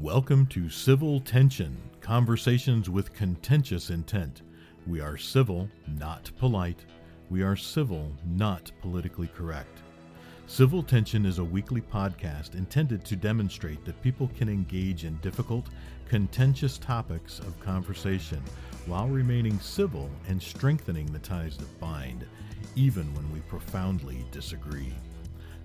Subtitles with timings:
[0.00, 4.40] Welcome to Civil Tension Conversations with Contentious Intent.
[4.86, 6.86] We are civil, not polite.
[7.28, 9.82] We are civil, not politically correct.
[10.46, 15.66] Civil Tension is a weekly podcast intended to demonstrate that people can engage in difficult,
[16.08, 18.42] contentious topics of conversation
[18.86, 22.24] while remaining civil and strengthening the ties that bind,
[22.74, 24.94] even when we profoundly disagree.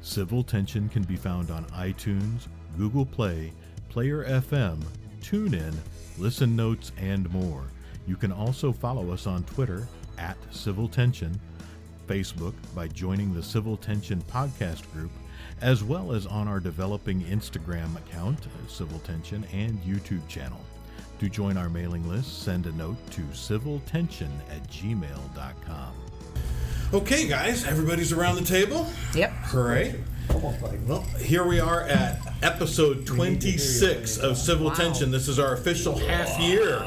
[0.02, 2.48] Civil Tension can be found on iTunes,
[2.78, 3.54] Google Play,
[3.96, 4.84] Player FM,
[5.22, 5.74] TuneIn,
[6.18, 7.64] Listen Notes, and more.
[8.06, 9.88] You can also follow us on Twitter
[10.18, 11.40] at Civil Tension,
[12.06, 15.12] Facebook by joining the Civil Tension podcast group,
[15.62, 20.60] as well as on our developing Instagram account, Civil Tension, and YouTube channel.
[21.20, 25.94] To join our mailing list, send a note to civiltension at gmail.com.
[26.94, 28.88] Okay, guys, everybody's around the table.
[29.14, 29.32] Yep.
[29.32, 29.96] Hooray.
[30.46, 35.10] Well, here we are at episode 26 of Civil Tension.
[35.10, 36.82] This is our official half year,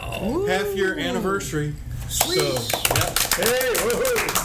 [0.47, 1.75] half year anniversary.
[2.09, 2.55] So, yep.
[3.35, 4.45] Hey, woohoo!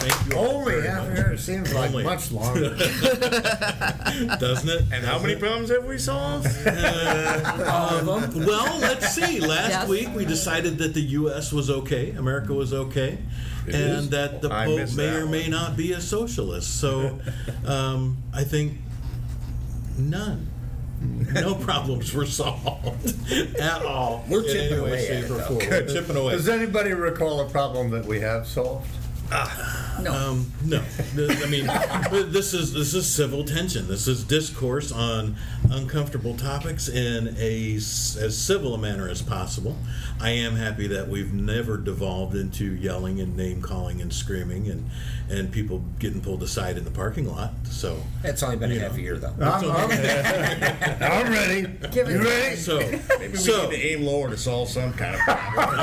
[0.00, 1.18] Thank you all Only very half much.
[1.18, 2.04] an hour seems like Only.
[2.04, 2.70] much longer.
[4.38, 4.82] doesn't it?
[4.92, 6.46] And how many problems have we solved?
[6.66, 9.40] Uh, um, well, let's see.
[9.40, 9.88] Last Yes.
[9.90, 11.52] week we decided that the U.S.
[11.52, 13.18] was okay, America was okay,
[13.66, 14.10] and is.
[14.10, 15.50] that the I Pope missed may that or may one.
[15.50, 16.80] not be a socialist.
[16.80, 17.20] So,
[17.66, 18.78] um, I think
[19.98, 20.50] none.
[21.32, 24.24] No problems were solved at all.
[24.28, 25.58] We're in chipping any way, away shape, at or it, form.
[25.58, 26.32] We're chipping away.
[26.32, 28.88] Does anybody recall a problem that we have solved?
[29.98, 30.82] Um, no,
[31.16, 31.66] I mean,
[32.32, 33.86] this is this is civil tension.
[33.88, 35.36] This is discourse on
[35.70, 39.76] uncomfortable topics in a s- as civil a manner as possible.
[40.20, 44.90] I am happy that we've never devolved into yelling and name calling and screaming and
[45.30, 47.52] and people getting pulled aside in the parking lot.
[47.70, 48.98] So, It's only been a half know.
[48.98, 49.32] a year though.
[49.40, 49.90] I'm, I'm,
[51.02, 51.62] I'm ready.
[51.92, 52.56] Give it You ready?
[52.56, 55.78] so, Maybe we need to aim lower to solve some kind of problem.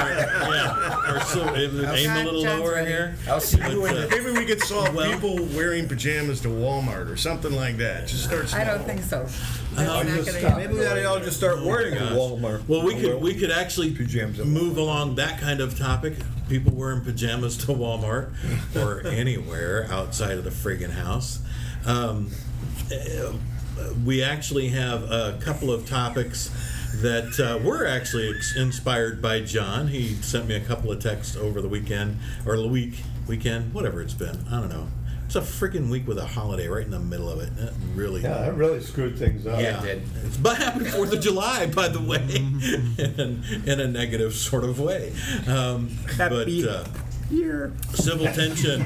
[0.54, 1.80] yeah, or so aim
[2.12, 2.92] a little John's lower ready.
[2.92, 3.16] here.
[3.28, 7.18] I'll see you in Maybe we could solve Well- people wearing pajamas to Walmart or
[7.18, 8.08] something like that.
[8.08, 8.62] Just start small.
[8.62, 9.28] I don't think so.
[9.76, 10.52] That's Um, not just gonna stop.
[10.60, 10.76] happen.
[10.78, 12.12] Maybe they all just start wearing gosh.
[12.12, 12.62] a Walmart.
[12.68, 16.16] Well, we could we could actually Pajamas move along that kind of topic.
[16.50, 18.32] People wearing pajamas to Walmart
[18.76, 21.40] or anywhere outside of the friggin' house.
[21.86, 22.30] Um,
[22.92, 23.32] uh,
[24.06, 26.50] we actually have a couple of topics
[27.02, 29.88] that uh, were actually inspired by John.
[29.88, 32.96] He sent me a couple of texts over the weekend or the week
[33.32, 34.38] weekend, whatever it's been.
[34.52, 34.88] I don't know.
[35.26, 37.56] It's a freaking week with a holiday right in the middle of it.
[37.56, 38.22] That really.
[38.22, 39.62] Yeah, that really screwed things up.
[39.62, 40.04] Yeah, did.
[40.26, 42.18] It's but happy Fourth of July, by the way,
[42.98, 45.14] in, in a negative sort of way.
[45.48, 46.84] Um, but uh,
[47.94, 48.82] civil tension,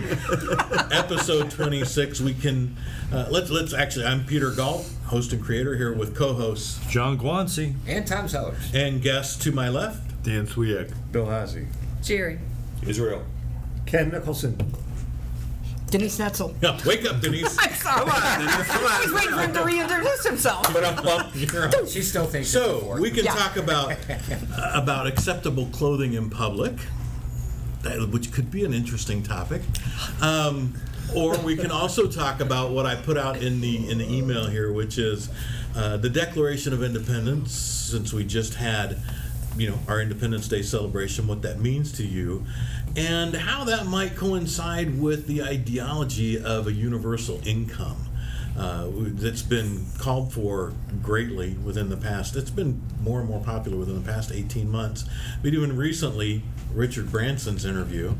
[0.91, 2.21] episode twenty six.
[2.21, 2.77] We can
[3.11, 4.05] uh, let's let's actually.
[4.05, 7.73] I'm Peter Galt, host and creator, here with co-hosts John Guancy.
[7.87, 8.71] And Tom Sellers.
[8.75, 10.21] and guests to my left.
[10.21, 10.93] Dan Swiak.
[11.11, 11.65] Bill Hazy.
[12.03, 12.37] Jerry.
[12.83, 13.25] Israel.
[13.85, 14.57] Ken Nicholson.
[15.91, 16.53] Denise Netzel.
[16.61, 17.55] Yeah, wake up, Denise.
[17.59, 19.01] I'm sorry.
[19.03, 20.67] He's waiting for him to reintroduce himself.
[20.73, 21.87] You're on.
[21.87, 22.99] She still thinks it's So before.
[22.99, 23.35] we can Yeah.
[23.35, 26.73] talk about uh, about acceptable clothing in public,
[27.83, 29.61] that, which could be an interesting topic,
[30.21, 30.73] um,
[31.15, 34.47] or we can also talk about what I put out in the in the email
[34.47, 35.29] here, which is
[35.75, 37.53] uh, the Declaration of Independence.
[37.53, 38.97] Since we just had,
[39.57, 42.45] you know, our Independence Day celebration, what that means to you,
[42.95, 48.05] and how that might coincide with the ideology of a universal income
[48.57, 52.35] uh, that's been called for greatly within the past.
[52.35, 55.05] It's been more and more popular within the past 18 months.
[55.41, 58.13] But even recently, Richard Branson's interview,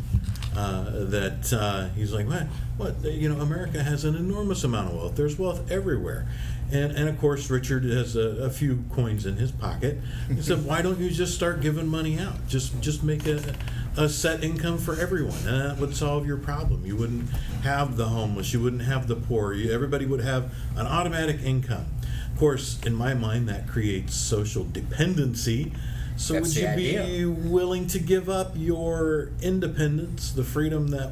[0.56, 2.47] uh, that uh, he's like, what,
[2.78, 5.16] what, you know, America has an enormous amount of wealth.
[5.16, 6.28] There's wealth everywhere.
[6.71, 9.99] And, and of course, Richard has a, a few coins in his pocket.
[10.27, 12.47] He said, "Why don't you just start giving money out?
[12.47, 13.55] Just just make a,
[13.97, 16.85] a set income for everyone, and that would solve your problem.
[16.85, 17.29] You wouldn't
[17.61, 19.53] have the homeless, you wouldn't have the poor.
[19.53, 21.85] You, everybody would have an automatic income.
[22.33, 25.71] Of course, in my mind, that creates social dependency.
[26.18, 31.11] So That's would you the be willing to give up your independence, the freedom that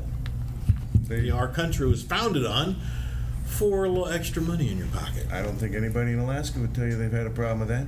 [1.33, 2.77] our country was founded on,
[3.57, 5.27] for a little extra money in your pocket?
[5.31, 7.87] I don't think anybody in Alaska would tell you they've had a problem with that.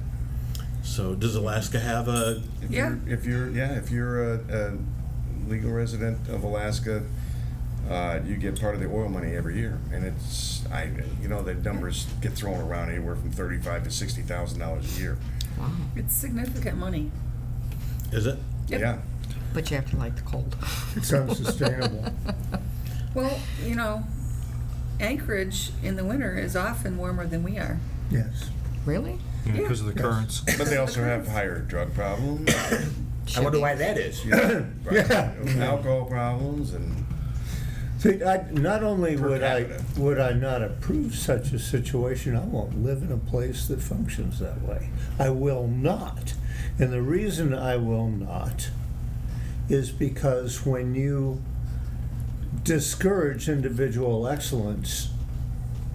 [0.84, 2.42] So does Alaska have a?
[2.62, 2.96] If Yeah.
[3.06, 4.78] You're, if you're, yeah, if you're a, a
[5.50, 7.04] legal resident of Alaska,
[7.90, 10.90] uh, you get part of the oil money every year, and it's, I,
[11.22, 15.02] you know, the numbers get thrown around anywhere from thirty-five to sixty thousand dollars a
[15.02, 15.18] year.
[15.60, 17.12] Wow, it's significant money.
[18.12, 18.38] Is it?
[18.68, 18.80] Yep.
[18.82, 18.98] Yeah.
[19.54, 20.56] But you have to like the cold.
[20.96, 22.06] It's unsustainable.
[23.16, 24.04] Well, you know,
[25.00, 27.80] Anchorage in the winter is often warmer than we are.
[28.10, 28.50] yes.
[28.86, 29.20] Really?
[29.52, 30.42] because of the currents.
[30.58, 32.50] But they also have higher drug problems,
[33.36, 34.24] I wonder why that is.
[34.26, 35.12] you know, right,
[35.60, 37.06] alcohol problems, and
[38.00, 40.02] See, I, not only Per would I, capita.
[40.02, 44.40] would I not approve such a situation, I won't live in a place that functions
[44.40, 44.90] that way.
[45.18, 46.34] I will not.
[46.78, 48.70] And the reason I will not
[49.70, 51.42] is because when you
[52.64, 55.10] discourage individual excellence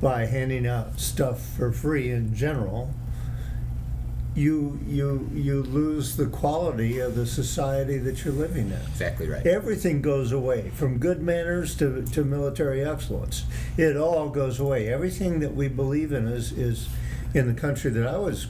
[0.00, 2.94] by handing out stuff for free in general,
[4.34, 8.80] you, you, you lose the quality of the society that you're living in.
[8.90, 9.46] Exactly right.
[9.46, 13.44] Everything goes away, from good manners to, to military excellence.
[13.76, 14.88] It all goes away.
[14.88, 16.88] Everything that we believe in is, is
[17.34, 18.46] in the country that I was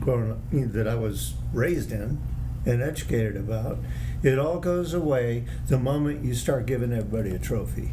[0.00, 0.40] growing
[0.72, 2.18] that I was raised in
[2.64, 3.78] and educated about.
[4.22, 7.90] It all goes away the moment you start giving everybody a trophy.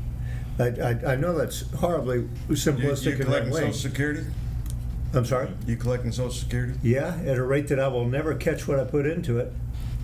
[0.59, 3.59] I, I, I know that's horribly you, you simplistic in that collecting way.
[3.61, 4.25] Social Security.
[5.13, 5.49] I'm sorry?
[5.67, 6.73] You collecting Social Security?
[6.81, 9.51] Yeah, at a rate that I will never catch what I put into it.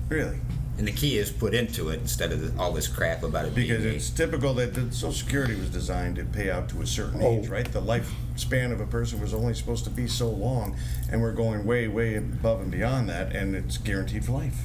[0.08, 0.38] Really?
[0.78, 3.54] And the key is put into it instead of the, all this crap about it
[3.54, 6.88] Because being it's typical that the Social Security was designed to pay out to a
[6.88, 7.38] certain Oh.
[7.40, 7.70] age, right?
[7.70, 10.78] The lifespan of a person was only supposed to be so long,
[11.12, 14.58] and we're going way, way above and beyond that, and it's guaranteed for life.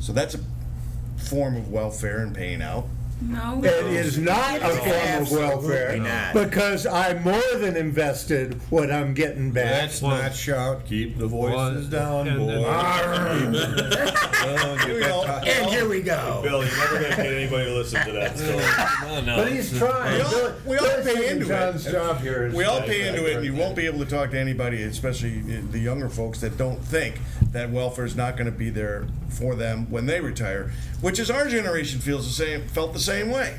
[0.00, 0.40] So that's a
[1.18, 2.86] form of welfare and paying out.
[3.20, 3.60] No.
[3.64, 6.34] It is not a form of Absolutely welfare not.
[6.34, 9.82] because I more than invested what I'm getting back.
[9.82, 10.86] Let's not shout.
[10.86, 14.86] Keep the voices Well, down, and- and- boys.
[14.86, 16.40] We all- And here we go.
[16.42, 18.64] Bill, you're never gonna get anybody to listen to that story.
[19.26, 20.14] But he's trying.
[20.16, 21.48] We all- Billy- we all Billy's pay taking into it.
[21.48, 22.46] John's job here.
[22.46, 24.82] is- We all pay into it, and you won't be able to talk to anybody,
[24.82, 27.16] especially the younger folks that don't think
[27.52, 30.70] that welfare is not going to be there for them when they retire,
[31.00, 33.54] which is our generation feels the same, felt the same way.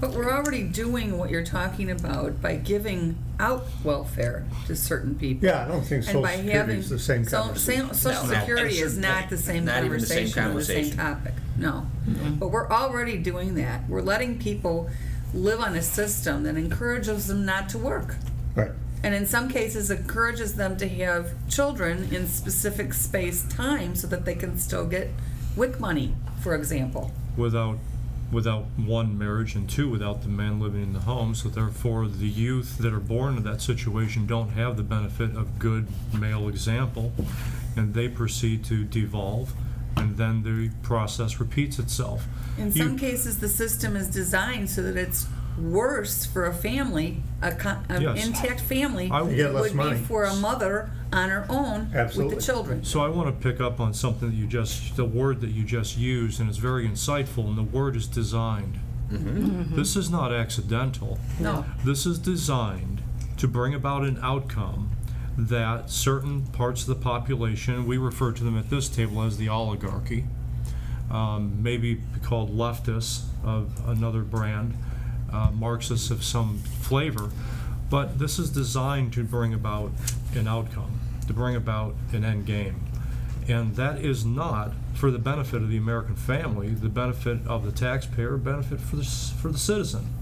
[0.00, 5.48] But we're already doing what you're talking about by giving out welfare to certain people.
[5.48, 7.86] Yeah, I don't think And Social by Security having is the same so- conversation.
[7.86, 9.30] same- Social No, no, Security at a is certain not point.
[9.30, 11.34] the same Not even the same conversation or the same topic.
[11.56, 11.86] No.
[12.08, 12.34] Mm-hmm.
[12.36, 13.88] But we're already doing that.
[13.88, 14.88] We're letting people
[15.34, 18.14] live on a system that encourages them not to work.
[18.54, 18.70] Right.
[19.02, 24.24] And in some cases encourages them to have children in specific space time so that
[24.24, 25.08] they can still get
[25.56, 27.10] WIC money, for example.
[27.36, 27.78] without
[28.30, 31.34] without one marriage and two without the man living in the home.
[31.34, 35.58] So therefore the youth that are born in that situation don't have the benefit of
[35.58, 37.12] good male example
[37.76, 39.52] and they proceed to devolve
[39.96, 42.26] and then the process repeats itself.
[42.58, 45.26] In You- some cases, the system is designed so that it's
[45.62, 48.26] worse for a family, a co- an Yes.
[48.26, 49.98] intact family, I- than You get it less would money.
[49.98, 52.34] be for a mother on her own Absolutely.
[52.36, 52.84] with the children.
[52.84, 55.64] So I want to pick up on something that you just, the word that you
[55.64, 58.78] just used, and it's very insightful, and the word is designed.
[59.10, 61.18] This is not accidental.
[61.40, 61.64] No.
[61.84, 63.00] This is designed
[63.38, 64.90] to bring about an outcome
[65.38, 69.48] that certain parts of the population, we refer to them at this table as the
[69.48, 70.24] oligarchy,
[71.10, 74.74] um, maybe called leftists of another brand,
[75.32, 77.30] uh, Marxists of some flavor,
[77.90, 79.92] but this is designed to bring about
[80.34, 82.80] an outcome, to bring about an end game.
[83.48, 87.72] And that is not for the benefit of the American family, the benefit of the
[87.72, 90.12] taxpayer, benefit for the, for the citizen.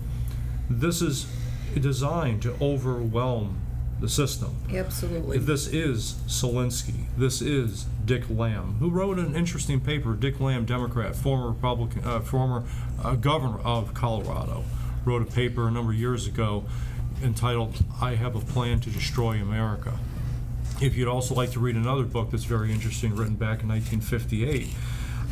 [0.70, 1.26] This is
[1.74, 3.60] designed to overwhelm
[4.00, 4.54] the system.
[4.72, 5.38] Absolutely.
[5.38, 7.06] This is Saul Alinsky.
[7.16, 10.14] This is Dick Lamm, who wrote an interesting paper.
[10.14, 12.64] Dick Lamm, Democrat, former Republican, uh, former
[13.02, 14.64] uh, governor of Colorado,
[15.06, 16.64] wrote a paper a number of years ago
[17.22, 19.98] entitled "I Have a Plan to Destroy America."
[20.82, 24.68] If you'd also like to read another book that's very interesting, written back in 1958,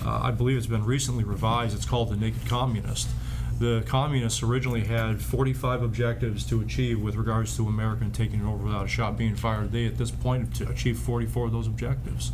[0.07, 1.77] uh, I believe it's been recently revised.
[1.77, 3.11] It's called The Naked Communist.
[3.59, 8.65] The communists originally had 45 objectives to achieve with regards to America taking it over
[8.65, 9.71] without a shot being fired.
[9.71, 12.33] They, at this point, achieved 44 of those objectives.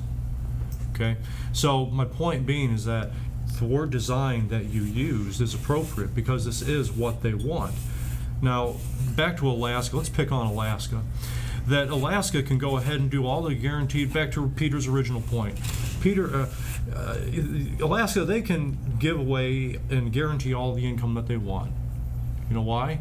[0.95, 1.17] Okay?
[1.53, 3.11] So, my point being is that
[3.61, 7.75] word design that you use is appropriate because this is what they want.
[8.43, 8.77] Now,
[9.17, 9.97] back to Alaska.
[9.97, 11.03] Let's pick on Alaska.
[11.67, 14.13] That Alaska can go ahead and do all the guaranteed.
[14.13, 15.59] Back to Peter's original point.
[16.01, 16.49] Peter, uh,
[16.95, 17.19] uh,
[17.81, 21.73] Alaska, they can give away and guarantee all the income that they want.
[22.49, 23.01] You know why?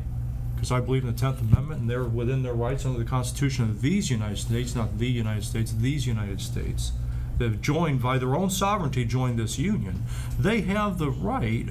[0.55, 3.63] Because I believe in the Tenth Amendment, and they're within their rights under the Constitution
[3.63, 6.91] of these United States, not the United States, these United States.
[7.39, 10.03] They've joined by their own sovereignty, joined this union.
[10.37, 11.69] They have the right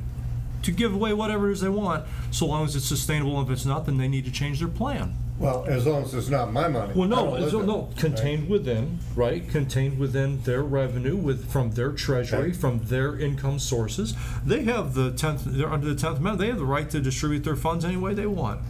[0.62, 3.40] to give away whatever it is they want, so long as it's sustainable.
[3.42, 5.14] If it's not, then they need to change their plan.
[5.38, 6.94] Well, as long as it's not my money.
[6.96, 9.48] Well, no, no, contained within, right?
[9.48, 12.52] Contained within their revenue, with from their treasury, Okay.
[12.52, 14.14] from their income sources.
[14.44, 15.44] They have the tenth.
[15.44, 16.40] They're under the tenth amendment.
[16.40, 18.60] They have the right to distribute their funds any way they want.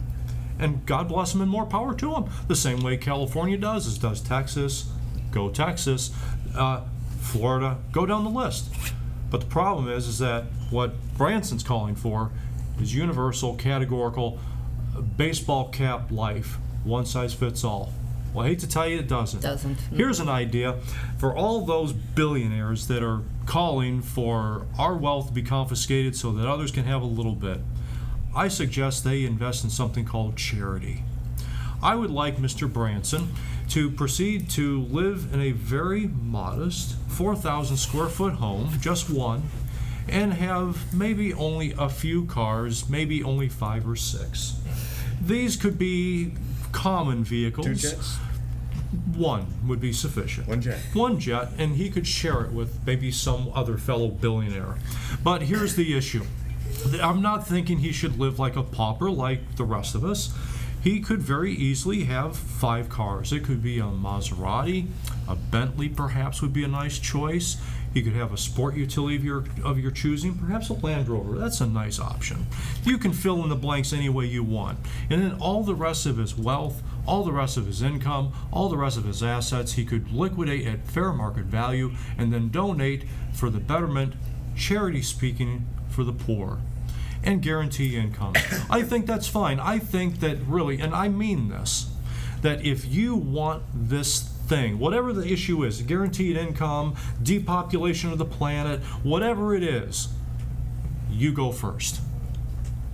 [0.61, 2.25] and God bless them and more power to them.
[2.49, 4.91] The same way California does, as does Texas.
[5.31, 6.11] Go Texas.
[6.55, 6.81] Uh,
[7.19, 7.77] Florida.
[7.91, 8.73] Go down the list.
[9.29, 12.31] But the problem is, is that what Branson's calling for
[12.81, 14.39] is universal, categorical,
[15.17, 17.93] baseball cap life, one size fits all.
[18.33, 19.41] Well, I hate to tell you, it doesn't.
[19.41, 19.77] Doesn't.
[19.93, 20.77] Here's an idea
[21.17, 26.47] for all those billionaires that are calling for our wealth to be confiscated so that
[26.47, 27.59] others can have a little bit.
[28.35, 31.03] I suggest they invest in something called charity.
[31.81, 32.71] I would like Mr.
[32.71, 33.33] Branson
[33.69, 39.43] to proceed to live in a very modest 4,000 square foot home, just one,
[40.07, 44.59] and have maybe only a few cars, maybe only five or six.
[45.21, 46.33] These could be
[46.71, 47.67] common vehicles.
[47.67, 48.17] Two jets?
[49.15, 50.47] One would be sufficient.
[50.47, 50.79] One jet.
[50.93, 54.75] One jet, and he could share it with maybe some other fellow billionaire.
[55.23, 56.23] But here's the issue
[57.01, 60.33] I'm not thinking he should live like a pauper like the rest of us.
[60.81, 63.33] He could very easily have five cars.
[63.33, 64.87] It could be a Maserati,
[65.27, 67.57] a Bentley perhaps would be a nice choice.
[67.93, 71.37] He could have a sport utility of your of your choosing, perhaps a Land Rover.
[71.37, 72.45] That's a nice option.
[72.83, 74.77] You can fill in the blanks any way you want.
[75.09, 78.69] And then all the rest of his wealth, all the rest of his income, all
[78.69, 83.05] the rest of his assets, he could liquidate at fair market value and then donate
[83.33, 84.13] for the betterment,
[84.55, 86.59] charity speaking, for the poor
[87.23, 88.33] and guarantee income.
[88.69, 89.59] I think that's fine.
[89.59, 91.89] I think that really, and I mean this,
[92.41, 98.25] that if you want this thing, whatever the issue is, guaranteed income, depopulation of the
[98.25, 100.09] planet, whatever it is,
[101.11, 102.01] you go first.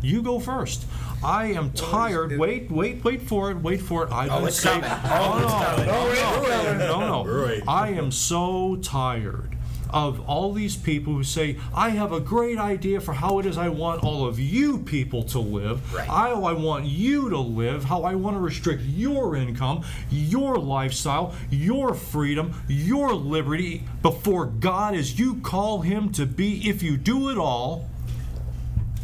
[0.02, 0.86] You go first.
[1.24, 2.38] I am tired.
[2.38, 3.58] Wait, wait, wait for it.
[3.58, 4.12] Wait for it.
[4.12, 4.70] I Oh, didn't it's say.
[4.70, 4.90] coming.
[4.90, 7.46] Oh, no, no, no, no, no.
[7.46, 7.64] Right.
[7.68, 9.55] I am so tired
[9.90, 13.58] of all these people who say, I have a great idea for how it is
[13.58, 16.08] I want all of you people to live, Right.
[16.08, 21.34] how I want you to live, how I want to restrict your income, your lifestyle,
[21.50, 27.30] your freedom, your liberty before God as you call Him to be if you do
[27.30, 27.90] it all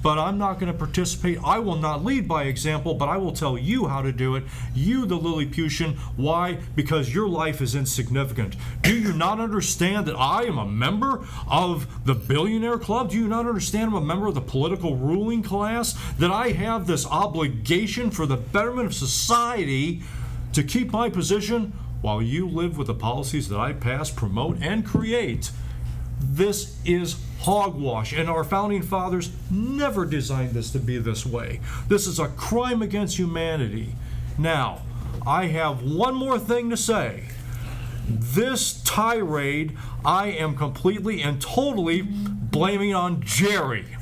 [0.01, 1.39] but I'm not going to participate.
[1.43, 4.43] I will not lead by example, but I will tell you how to do it.
[4.73, 5.93] You, the Lilliputian.
[6.15, 6.59] Why?
[6.75, 8.55] Because your life is insignificant.
[8.81, 13.11] Do you not understand that I am a member of the billionaire club?
[13.11, 15.93] Do you not understand I'm a member of the political ruling class?
[16.17, 20.01] That I have this obligation for the betterment of society
[20.53, 24.85] to keep my position while you live with the policies that I pass, promote, and
[24.85, 25.51] create?
[26.21, 31.59] This is hogwash, and our founding fathers never designed this to be this way.
[31.87, 33.95] This is a crime against humanity.
[34.37, 34.81] Now,
[35.25, 37.25] I have one more thing to say.
[38.07, 43.85] This tirade, I am completely and totally blaming on Jerry.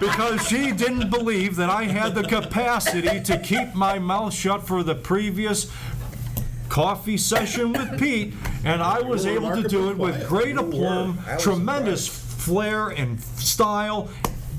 [0.00, 4.82] because she didn't believe that I had the capacity to keep my mouth shut for
[4.82, 5.70] the previous
[6.68, 8.34] coffee session with Pete,
[8.64, 13.20] and I was able to do it with great aplomb, I was tremendous flair and
[13.20, 14.08] style,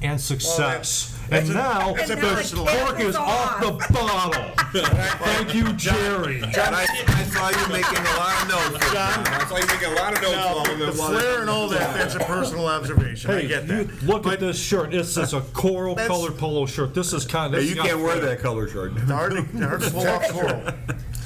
[0.02, 1.18] and success.
[1.30, 4.46] that's and a- now that's a the cork is off the bottle.
[4.72, 6.40] Thank you, Jerry.
[6.52, 8.86] John, I, I saw you making a lot of notes.
[8.86, 9.28] for John.
[9.28, 10.36] I saw you making a lot of notes.
[10.38, 13.32] while we The were- flair and all that, that's a personal observation.
[13.32, 14.04] I Hey, get you that.
[14.04, 14.92] look at this shirt.
[14.92, 16.94] This is a coral That's- colored polo shirt.
[16.94, 17.62] This is kind of.
[17.64, 18.94] Hey, you can't wear that color shirt.
[18.96, 20.62] It's hard to, it's hard to pull off coral.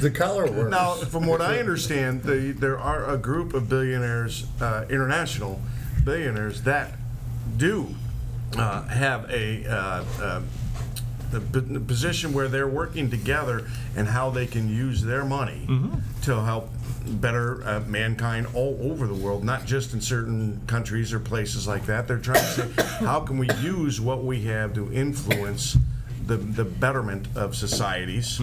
[0.03, 0.69] The color works.
[0.69, 5.61] Now, from what I understand, the, there are a group of billionaires, uh, international
[6.03, 6.91] billionaires, that
[7.55, 7.95] do
[8.57, 10.41] uh, have a, uh, uh,
[11.33, 15.65] a p- position where they're working together and how they can use their money
[16.23, 16.69] to help
[17.05, 21.85] better uh, mankind all over the world, not just in certain countries or places like
[21.85, 22.09] that.
[22.09, 25.77] They're trying to say, how can we use what we have to influence
[26.27, 28.39] the, the betterment of societies?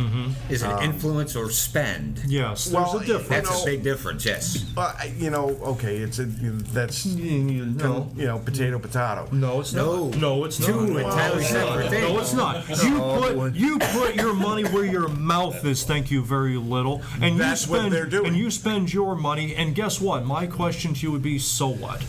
[0.48, 2.20] Is it influence or spend?
[2.26, 3.48] Yes, there's Well, a difference.
[3.48, 4.64] That's a big difference, yes.
[4.76, 9.28] Uh, you know, okay, it's a you know, that's you know potato potato.
[9.32, 10.08] No, it's No.
[10.08, 10.16] not.
[10.20, 11.02] No, it's Two not.
[11.02, 12.08] entirely separate things.
[12.08, 12.68] No, it's not.
[12.84, 15.84] You put you put your money where your mouth is.
[15.84, 18.26] Thank you very little, and That's you what spend they're doing.
[18.28, 19.54] and you spend your money.
[19.54, 20.24] And guess what?
[20.24, 22.02] My question to you would be: So what?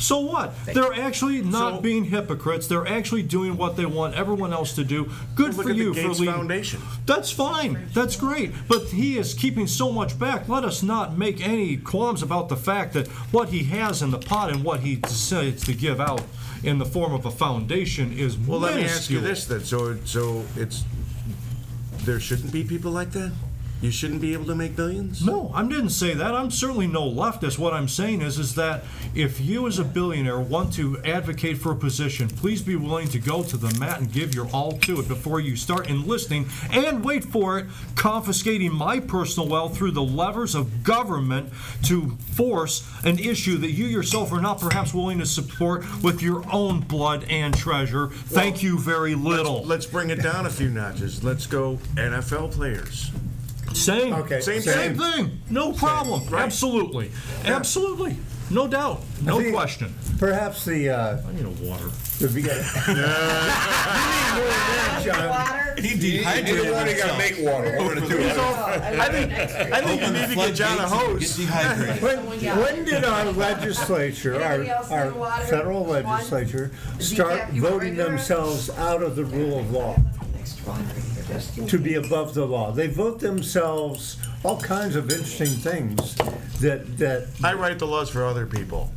[0.00, 0.52] So what?
[0.66, 2.66] They're actually not So- being hypocrites.
[2.66, 5.10] They're actually doing what they want everyone else to do.
[5.34, 6.34] Good Look for you the for Gates leading.
[6.34, 6.80] Foundation.
[7.06, 7.88] That's fine.
[7.94, 8.52] That's great.
[8.66, 10.48] But he is keeping so much back.
[10.48, 14.18] Let us not make any qualms about the fact that what he has in the
[14.18, 16.22] pot and what he decides to give out
[16.62, 19.22] in the form of a foundation is Well, let me ask you minuscule.
[19.22, 19.64] this then.
[19.64, 20.84] So, so it's
[22.04, 23.32] there shouldn't be people like that.
[23.80, 25.24] You shouldn't be able to make billions?
[25.24, 26.34] No, I didn't say that.
[26.34, 27.58] I'm certainly no leftist.
[27.58, 28.84] What I'm saying is, is that
[29.14, 33.18] if you as a billionaire want to advocate for a position, please be willing to
[33.18, 37.02] go to the mat and give your all to it before you start enlisting and
[37.02, 41.50] wait for it, confiscating my personal wealth through the levers of government
[41.84, 46.44] to force an issue that you yourself are not perhaps willing to support with your
[46.52, 48.08] own blood and treasure.
[48.08, 49.64] Thank you very little.
[49.64, 51.24] Let's bring it down a few notches.
[51.24, 53.10] Let's go NFL players.
[53.80, 54.12] Same.
[54.14, 54.98] Okay, Same Same same.
[54.98, 55.40] thing.
[55.50, 56.26] No problem.
[56.28, 56.42] Right.
[56.44, 57.10] Absolutely.
[57.44, 58.16] Absolutely.
[58.50, 59.02] No doubt.
[59.22, 59.94] No think- question.
[60.18, 61.88] Perhaps the, uh, I need a water.
[62.18, 62.64] the beginning.
[65.02, 65.76] John.
[65.78, 67.78] He Either one, you gotta make water.
[67.82, 68.18] One of the two.
[68.20, 71.36] I think, I think you need to get John a hose.
[71.36, 72.02] dehydrated.
[72.02, 77.62] When, when did our legislature, our, Anybody else need our federal legislature, start cap- you
[77.62, 79.96] want voting themselves out of the rule of law?
[81.68, 82.72] To be above the law.
[82.72, 86.14] They vote themselves all kinds of interesting things
[86.60, 88.90] that, that, I write the laws for other people,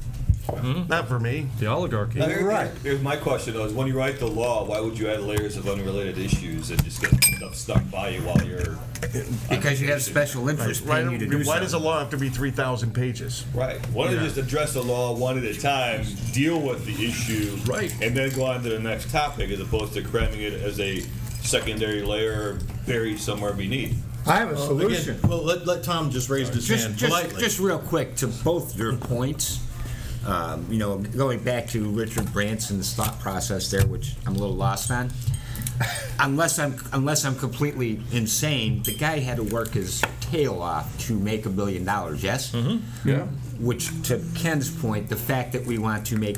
[0.49, 0.83] hmm?
[0.87, 1.47] not for me.
[1.59, 2.19] The oligarchy.
[2.19, 2.71] Now, here- Right.
[2.81, 5.57] Here's my question though: Is when you write the law, why would you add layers
[5.57, 8.77] of unrelated issues and just get stuff stuck by you while you're
[9.49, 11.85] Because you have special interests Why, paying you to do why does a something.
[11.85, 13.45] law have to be 3,000 pages?
[13.53, 13.77] right?
[13.87, 17.57] Why don't you just address the law one at a time, deal with the issue,
[17.65, 17.93] Right.
[18.01, 21.03] and then go on to the next topic, as opposed to cramming it as a
[21.43, 24.01] secondary layer buried somewhere beneath.
[24.25, 25.17] I have a solution.
[25.17, 27.41] Again, well, let, let Tom just raise his Just, hand just, politely.
[27.41, 29.59] just real quick to both your points.
[30.25, 34.55] Um, you know, going back to Richard Branson's thought process there, which I'm a little
[34.55, 35.11] lost on.
[36.19, 41.17] Unless I'm unless I'm completely insane, the guy had to work his tail off to
[41.19, 42.23] make a billion dollars.
[42.23, 42.51] Yes.
[42.51, 43.09] Mm-hmm.
[43.09, 43.25] Yeah.
[43.59, 46.37] Which, to Ken's point, the fact that we want to make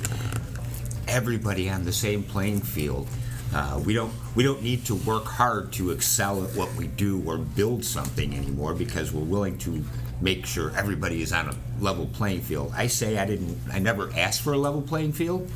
[1.08, 3.08] everybody on the same playing field.
[3.54, 7.24] Uh, we don't we don't need to work hard to excel at what we do
[7.26, 9.84] or build something anymore because we're willing to
[10.22, 12.74] make sure everybody is on a level playing field.
[12.76, 15.50] I say I didn't I never asked for a level playing field,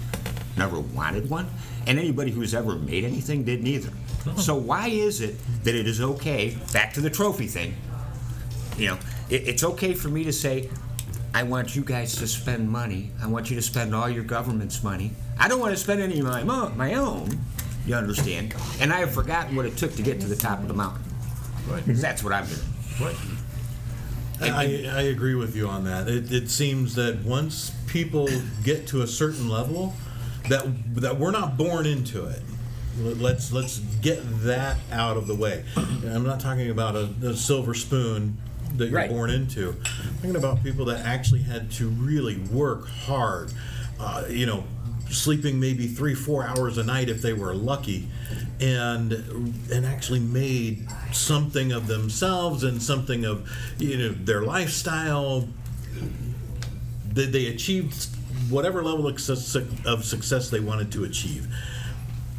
[0.57, 1.47] never wanted one,
[1.87, 3.89] and anybody who's ever made anything didn't either.
[3.89, 4.37] Uh-huh.
[4.37, 6.57] So why is it that it is okay?
[6.73, 7.75] Back to the trophy thing.
[8.77, 10.69] You know, it, it's okay for me to say,
[11.33, 13.11] I want you guys to spend money.
[13.21, 15.11] I want you to spend all your government's money.
[15.37, 17.39] I don't want to spend any of my, my own,
[17.85, 18.53] you understand?
[18.79, 21.03] And I have forgotten what it took to get to the top of the mountain.
[21.67, 21.83] Right.
[21.85, 22.59] That's what I'm doing.
[23.01, 23.15] Right.
[24.41, 26.07] I, I agree with you on that.
[26.07, 28.29] It, it seems that once people
[28.63, 29.93] get to a certain level,
[30.47, 30.65] that
[30.95, 32.41] that we're not born into it.
[32.97, 35.65] Let's let's get that out of the way.
[35.75, 38.37] I'm not talking about a, a silver spoon
[38.77, 39.09] that you're Right.
[39.09, 39.69] born into.
[39.71, 43.51] I'm thinking about people that actually had to really work hard.
[43.99, 44.63] Uh, you know,
[45.09, 48.07] sleeping maybe three, four hours a night if they were lucky,
[48.59, 49.11] and
[49.71, 55.47] and actually made something of themselves and something of you know their lifestyle.
[57.11, 58.07] They, they achieved
[58.49, 61.47] whatever level of success, they wanted to achieve.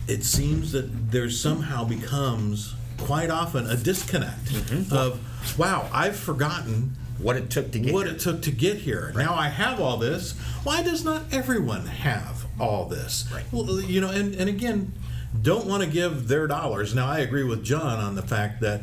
[0.09, 4.95] It seems that there somehow becomes quite often a disconnect mm-hmm.
[4.95, 8.17] of wow, I've forgotten What it took to get what here.
[8.17, 9.13] it took to get here.
[9.15, 10.33] Now I have all this.
[10.65, 13.31] Why does not everyone have all this?
[13.33, 13.45] Right.
[13.51, 14.93] Well, you know, and, and again,
[15.43, 16.95] don't want to give their dollars.
[16.95, 18.83] Now I agree with John on the fact that,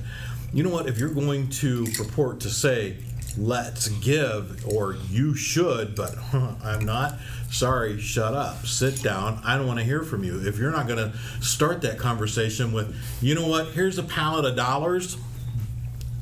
[0.54, 2.98] you know what, if you're going to purport to say,
[3.38, 7.20] let's give, or you should, but huh, I'm not,
[7.52, 10.48] sorry, shut up, sit down, I don't want to hear from you.
[10.48, 14.46] If you're not going to start that conversation with, you know what, here's a pallet
[14.46, 15.18] of dollars,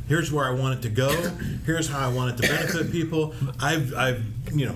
[0.10, 1.10] here's where I want it to go.
[1.66, 3.34] Here's how I want it to benefit people.
[3.62, 4.76] I've, I've, you know,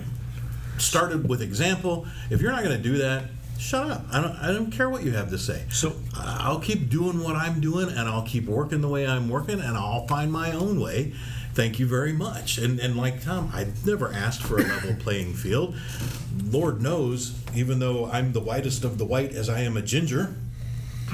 [0.80, 2.08] started with example.
[2.30, 3.26] If you're not going to do that,
[3.58, 4.06] shut up.
[4.12, 5.66] I don't, I don't care what you have to say.
[5.72, 9.60] So- I'll keep doing what I'm doing, and I'll keep working the way I'm working,
[9.60, 11.14] and I'll find my own way.
[11.54, 12.58] Thank you very much.
[12.58, 15.76] And and like Tom, I've never asked for a level playing field.
[16.46, 20.36] Lord knows, even though I'm the whitest of the white, as I am a ginger.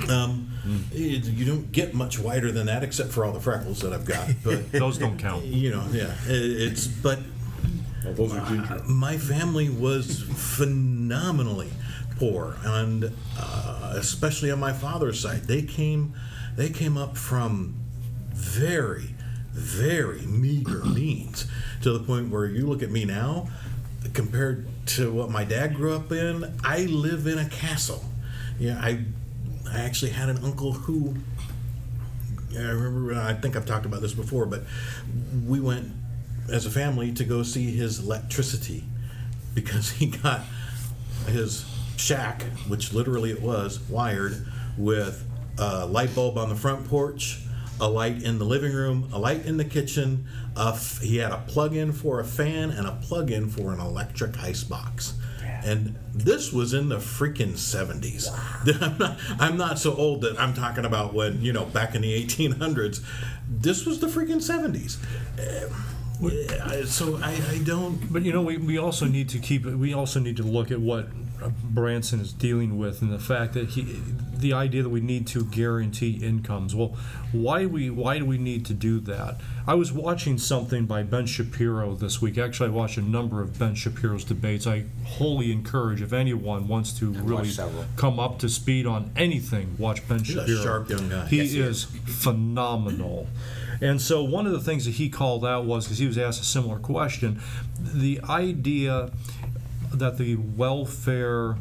[0.09, 0.51] Um,
[0.91, 4.05] it- you don't get much whiter than that, except for all the freckles that I've
[4.05, 4.27] got.
[4.43, 5.45] But Those don't count.
[5.45, 7.19] you know, yeah, it- it's but
[8.13, 8.81] Those are ginger.
[8.85, 11.71] my family was phenomenally
[12.17, 16.13] poor, and uh, especially on my father's side, they came
[16.55, 17.75] they came up from
[18.33, 19.15] very
[19.51, 21.47] very meager means
[21.81, 23.47] to the point where you look at me now
[24.13, 28.03] compared to what my dad grew up in i live in a castle
[28.59, 28.99] yeah i
[29.71, 31.15] i actually had an uncle who
[32.57, 34.63] I remember, I think I've talked about this before, but
[35.45, 35.91] we went
[36.51, 38.83] as a family to go see his electricity
[39.53, 40.41] because he got
[41.27, 41.65] his
[41.97, 44.45] shack, which literally it was, wired
[44.77, 45.25] with
[45.57, 47.39] a light bulb on the front porch,
[47.79, 50.25] a light in the living room, a light in the kitchen.
[50.55, 54.37] A f- he had a plug-in for a fan and a plug-in for an electric
[54.39, 55.15] ice box.
[55.63, 58.29] And this was in the freaking 70s.
[58.81, 62.03] I'm not, I'm not so old that I'm talking about when, you know, back in
[62.03, 63.03] the 1800s.
[63.49, 64.97] This was the freaking 70s.
[65.39, 65.73] Uh,
[66.85, 68.11] so I, I don't.
[68.11, 70.79] But you know, we, we also need to keep we also need to look at
[70.79, 71.07] what
[71.63, 74.01] Branson is dealing with and the fact that he
[74.37, 76.75] the idea that we need to guarantee incomes.
[76.75, 76.95] Well,
[77.31, 79.37] why do we why do we need to do that?
[79.67, 82.37] I was watching something by Ben Shapiro this week.
[82.37, 84.67] Actually, I watched a number of Ben Shapiro's debates.
[84.67, 87.51] I wholly encourage if anyone wants to really
[87.95, 90.63] come up to speed on anything, watch Ben a Shapiro.
[90.63, 91.25] sharp young guy.
[91.27, 93.27] He Yes, he is phenomenal.
[93.81, 96.41] And so one of the things that he called out was because he was asked
[96.41, 97.41] a similar question,
[97.79, 99.11] the idea
[99.93, 101.57] that the welfare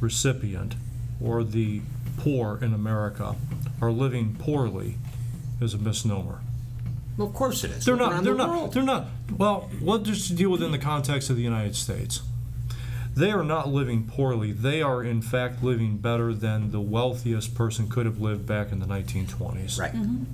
[0.00, 0.74] recipient
[1.20, 1.80] or the
[2.16, 3.36] poor in America
[3.80, 4.96] are living poorly
[5.60, 6.40] is a misnomer.
[7.16, 7.84] Well, of course it is.
[7.84, 8.24] They're Look not.
[8.24, 8.48] They're the not.
[8.48, 8.72] world.
[8.72, 9.06] They're not.
[9.36, 12.22] Well, we'll just deal within the context of the United States.
[13.16, 14.50] They are not living poorly.
[14.50, 18.80] They are, in fact, living better than the wealthiest person could have lived back in
[18.80, 19.92] the 1920s Right.
[19.92, 20.24] Mm-hmm.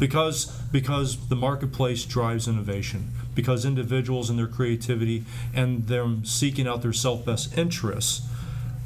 [0.00, 6.82] Because because the marketplace drives innovation because individuals and their creativity and them seeking out
[6.82, 8.26] their self best interests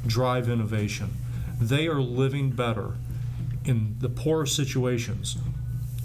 [0.05, 1.13] drive innovation
[1.59, 2.91] they are living better
[3.63, 5.37] in the poor situations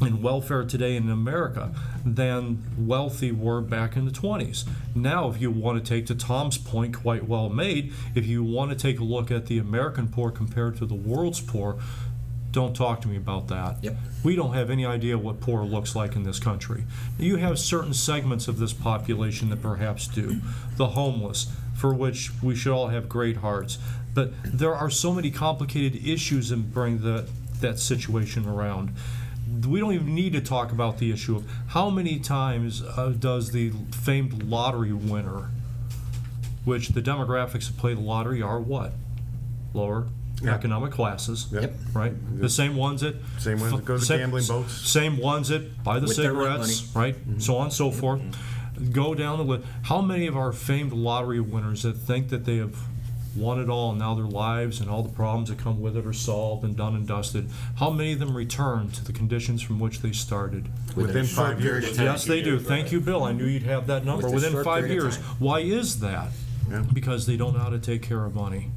[0.00, 1.72] in welfare today in America
[2.04, 4.66] than wealthy were back in the 20s.
[4.94, 8.70] Now, if you want to take to Tom's point, quite well made, if you want
[8.70, 11.78] to take a look at the American poor compared to the world's poor,
[12.52, 13.76] don't talk to me about that.
[13.82, 13.96] Yep.
[14.24, 16.84] We don't have any idea what poor looks like in this country.
[17.18, 20.40] You have certain segments of this population that perhaps do.
[20.76, 23.78] The homeless, for which we should all have great hearts.
[24.14, 27.28] But there are so many complicated issues that bring the,
[27.60, 28.94] that situation around.
[29.66, 33.52] We don't even need to talk about the issue of how many times uh, does
[33.52, 35.50] the famed lottery winner,
[36.64, 38.92] which the demographics that play the lottery are what?
[39.72, 40.08] Lower
[40.42, 40.54] Yeah.
[40.54, 41.74] economic classes Yep.
[41.92, 42.40] right?
[42.40, 44.72] The same ones that Same ones that go to same- gambling boats.
[44.88, 47.14] Same ones that buy the With their rent cigarettes, right?
[47.16, 47.40] Mm-hmm.
[47.40, 48.00] So on and so mm-hmm.
[48.00, 48.20] forth.
[48.92, 49.64] Go down the list.
[49.82, 52.74] How many of our famed lottery winners that think that they have
[53.36, 56.04] won it all and now their lives and all the problems that come with it
[56.06, 57.50] are solved and done and dusted?
[57.76, 60.68] How many of them return to the conditions from which they started?
[60.96, 61.98] Within five years.
[61.98, 62.58] Yes, they do.
[62.58, 63.22] Thank you, Bill.
[63.24, 65.16] I knew you'd have that number With a within short five period of years.
[65.18, 65.36] time.
[65.38, 66.28] Why is that?
[66.70, 66.84] Yeah.
[66.92, 68.70] Because they don't know how to take care of money.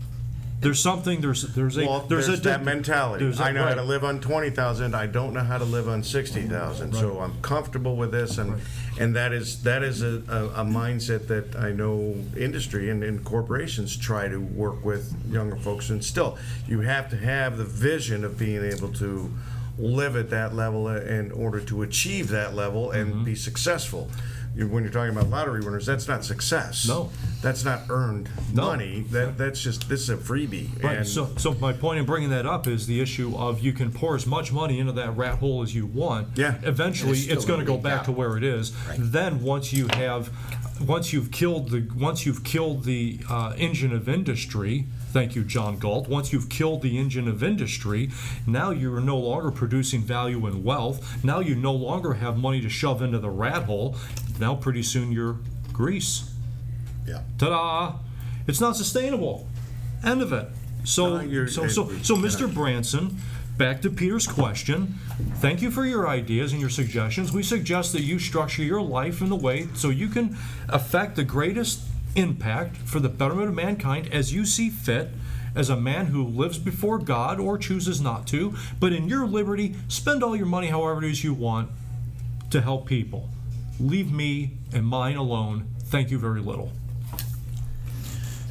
[0.63, 1.21] There's something.
[1.21, 3.23] There's there's a Well, there's, a that mentality.
[3.25, 4.95] there's a- I know how to live on twenty thousand.
[4.95, 6.93] I don't know how to live on sixty thousand.
[6.95, 8.61] So I'm comfortable with this, and
[8.99, 13.23] and that is that is a, a, a mindset that I know industry and, and
[13.23, 15.89] corporations try to work with younger folks.
[15.89, 19.31] And still, you have to have the vision of being able to
[19.79, 23.23] live at that level in order to achieve that level and Mm-hmm.
[23.23, 24.09] be successful.
[24.55, 26.87] You- When you're talking about lottery winners, that's not success.
[26.87, 27.09] No.
[27.41, 28.67] that's not earned No.
[28.67, 29.05] money.
[29.11, 30.69] That that's just this is a freebie.
[30.83, 30.97] Right.
[30.99, 33.91] And- So, so my point in bringing that up is the issue of you can
[33.91, 36.27] pour as much money into that rat hole as you want.
[36.35, 36.55] Yeah.
[36.63, 38.71] Eventually, And it's it's, still going to gonna go leak back to where it is.
[38.87, 38.97] Right.
[39.01, 40.29] Then once you have,
[40.85, 44.85] once you've killed the, once you've killed the uh, engine of industry.
[45.13, 46.09] Thank you, John Galt.
[46.09, 48.09] Once you've killed the engine of industry,
[48.47, 51.23] now you are no longer producing value and wealth.
[51.23, 53.95] Now you no longer have money to shove into the rat hole.
[54.39, 55.37] Now pretty soon you're
[55.71, 56.31] grease.
[57.05, 57.21] Yeah.
[57.37, 57.99] Ta-da!
[58.47, 59.47] It's not sustainable.
[60.03, 60.47] End of it.
[60.83, 62.51] So, No, so, so, so, Mr.
[62.51, 63.17] Branson,
[63.55, 64.95] back to Peter's question.
[65.35, 67.31] Thank you for your ideas and your suggestions.
[67.31, 70.35] We suggest that you structure your life in a way so you can
[70.69, 71.81] affect the greatest
[72.15, 75.09] impact for the betterment of mankind as you see fit.
[75.55, 79.75] As a man who lives before God or chooses not to, but in your liberty,
[79.87, 81.69] spend all your money however it is you want
[82.49, 83.29] to help people.
[83.79, 85.67] Leave me and mine alone.
[85.83, 86.71] Thank you very little.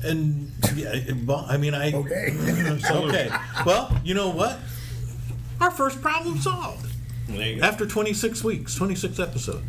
[0.04, 0.94] And yeah,
[1.26, 2.36] well, I mean, I Okay.
[2.90, 3.30] okay.
[3.66, 4.58] Well, you know what?
[5.60, 6.86] Our first problem solved
[7.28, 7.66] There you go.
[7.66, 9.64] after 26 weeks, 26 episodes.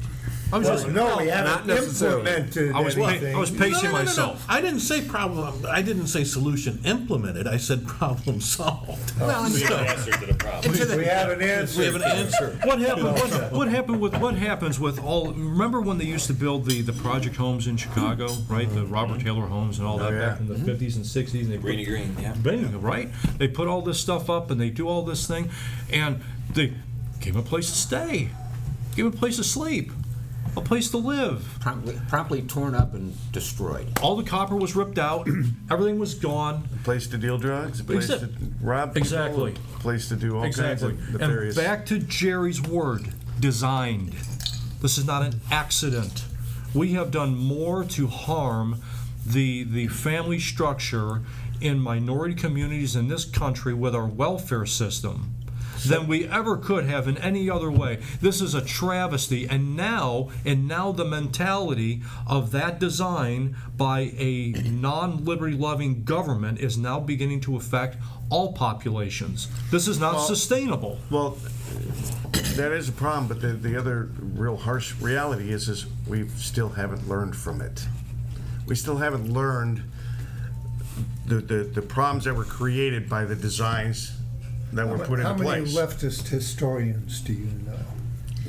[0.53, 2.19] I was Well, just no, we haven't necessarily.
[2.29, 3.35] implemented I was pa- anything.
[3.35, 4.45] I was pacing myself.
[4.47, 5.65] I didn't say problem.
[5.67, 7.47] I didn't say solution implemented.
[7.47, 9.19] I said problem solved.
[9.19, 10.73] Well, and We have an answer to the problem.
[10.75, 11.79] to the- We have an answer.
[11.79, 12.59] we have an answer.
[12.65, 13.05] What happened?
[13.05, 15.33] What, what happened with what happens with all?
[15.33, 18.69] Remember when they used to build the the project homes in Chicago, right?
[18.69, 20.29] The Robert Taylor homes and all that yeah.
[20.29, 21.47] back in the fifties and sixties.
[21.47, 22.33] And they Greeny put, green, yeah.
[22.33, 23.09] Bingo, right?
[23.39, 25.49] They put all this stuff up and they do all this thing,
[25.91, 26.21] and
[26.53, 26.73] they
[27.21, 28.29] give 'em a place to stay,
[28.95, 29.91] give 'em a place to sleep.
[30.55, 31.57] A place to live.
[31.59, 33.87] Promptly, promptly torn up and destroyed.
[34.01, 35.27] All the copper was ripped out,
[35.71, 36.67] everything was gone.
[36.79, 38.29] A place to deal drugs, a place to
[38.61, 39.51] rob people, Exactly.
[39.75, 40.91] a place to do all Exactly.
[40.93, 41.55] kinds of And nefarious.
[41.55, 44.13] back to Jerry's word, designed.
[44.81, 46.25] This is not an accident.
[46.73, 48.81] We have done more to harm
[49.25, 51.21] the the family structure
[51.61, 55.35] in minority communities in this country with our welfare system
[55.83, 57.99] than we ever could have in any other way.
[58.21, 64.51] This is a travesty and now and now the mentality of that design by a
[64.65, 67.97] non-liberty loving government is now beginning to affect
[68.29, 69.47] all populations.
[69.71, 70.99] This is not sustainable.
[71.09, 71.37] Well,
[72.55, 76.69] that is a problem, but the, the other real harsh reality is, is we still
[76.69, 77.85] haven't learned from it.
[78.67, 79.83] We still haven't learned
[81.25, 84.13] the, the, the problems that were created by the designs
[84.75, 85.75] that were put How into many place.
[85.77, 87.79] leftist historians do you know?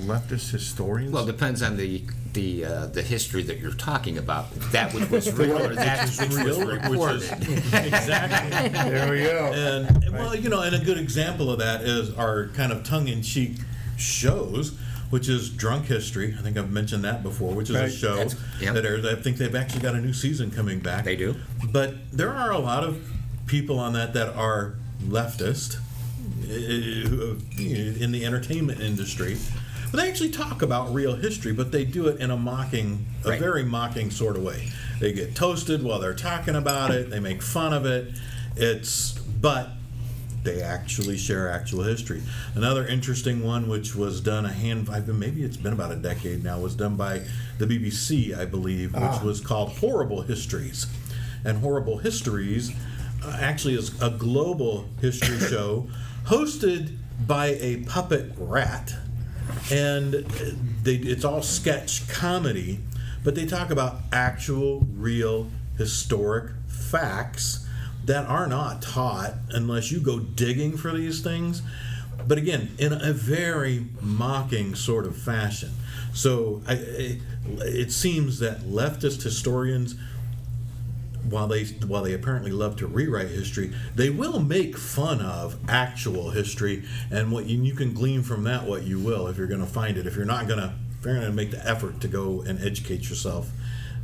[0.00, 1.12] Leftist historians?
[1.12, 4.50] Well, it depends on the the uh, the history that you're talking about.
[4.72, 7.22] That which was real or that which was Real, which reported.
[7.22, 9.52] is exactly There we go.
[9.54, 12.82] And, and, well, you know, and a good example of that is our kind of
[12.82, 13.52] tongue-in-cheek
[13.96, 14.76] shows,
[15.10, 16.34] which is Drunk History.
[16.37, 18.74] I think I've mentioned that before, which is a show That's- yep.
[18.74, 19.04] that airs.
[19.06, 21.04] I think they've actually got a new season coming back.
[21.04, 21.37] They do.
[21.72, 23.08] But there are a lot of
[23.46, 25.80] people on that that are leftist who-
[26.50, 29.37] in the entertainment industry.
[29.90, 33.30] But they actually talk about real history, but they do it in a mocking, a
[33.30, 33.38] Right.
[33.40, 34.70] very mocking sort of way.
[35.00, 37.11] They get toasted while they're talking about it.
[37.11, 38.12] They make fun of it.
[38.57, 39.70] It's but
[40.42, 42.22] they actually share actual history.
[42.54, 45.96] Another interesting one, which was done a hand, I've been, maybe it's been about a
[45.96, 47.22] decade now, was done by
[47.59, 50.87] the BBC, I believe, which was called Horrible Histories.
[51.44, 52.72] And Horrible Histories
[53.24, 55.88] uh, actually is a global history show
[56.26, 58.94] hosted by a puppet rat.
[59.70, 60.12] And
[60.82, 62.80] they, it's all sketch comedy,
[63.22, 67.66] but they talk about actual, real, historic facts
[68.04, 71.62] that are not taught unless you go digging for these things.
[72.26, 75.70] But again, in a very mocking sort of fashion.
[76.12, 77.20] So I, I,
[77.60, 79.96] it seems that leftist historians,
[81.28, 86.30] while they while they apparently love to rewrite history, they will make fun of actual
[86.30, 89.60] history, and what you, you can glean from that what you will if you're going
[89.60, 90.06] to find it.
[90.06, 92.60] If you're not going to, if you're going to make the effort to go and
[92.62, 93.50] educate yourself.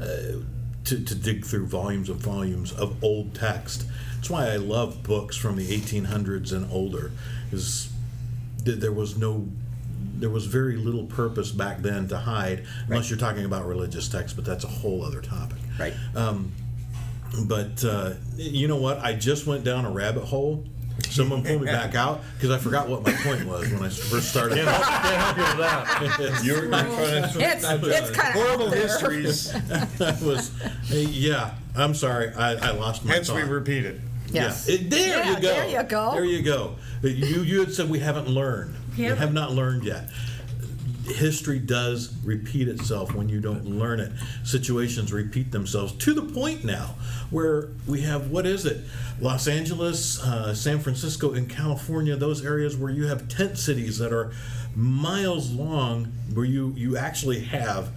[0.01, 0.41] Uh,
[0.83, 3.85] to, to dig through volumes and volumes of old text.
[4.17, 7.13] That's why I love books from the 1800s and older.
[7.53, 7.93] Is
[8.65, 9.49] there was no,
[10.17, 14.35] there was very little purpose back then to hide, unless you're talking about religious texts.
[14.35, 15.59] But that's a whole other topic.
[15.79, 15.95] Right.
[16.15, 16.53] Um,
[17.47, 18.99] but uh, you know what?
[18.99, 20.65] I just went down a rabbit hole.
[21.09, 24.29] Someone pulled me back out because I forgot what my point was when I first
[24.31, 24.59] started.
[26.45, 27.41] You're, you're trying to.
[27.41, 29.53] It's, it's kind of Horrible histories,
[29.99, 30.51] that was,
[30.91, 31.55] yeah.
[31.75, 32.33] I'm sorry.
[32.35, 33.51] I, I lost my hence we thought.
[33.51, 34.01] repeat it.
[34.31, 34.69] Yes.
[34.69, 35.41] Yeah, it- there Yeah, you go.
[35.41, 36.13] there you go.
[36.13, 36.77] There you go.
[37.03, 38.75] You you had said we haven't learned.
[38.99, 40.11] We have not learned yet.
[41.07, 44.13] History does repeat itself when you don't learn it.
[44.45, 46.95] Situations repeat themselves to the point now
[47.31, 48.85] where we have what is it?
[49.21, 52.17] Los Angeles, uh, San Francisco, and California.
[52.17, 54.33] Those areas where you have tent cities that are
[54.75, 57.91] miles long, where you you actually have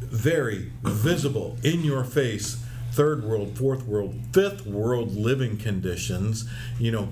[0.00, 6.48] very visible, in your face, third world, fourth world, fifth world living conditions.
[6.78, 7.08] You know,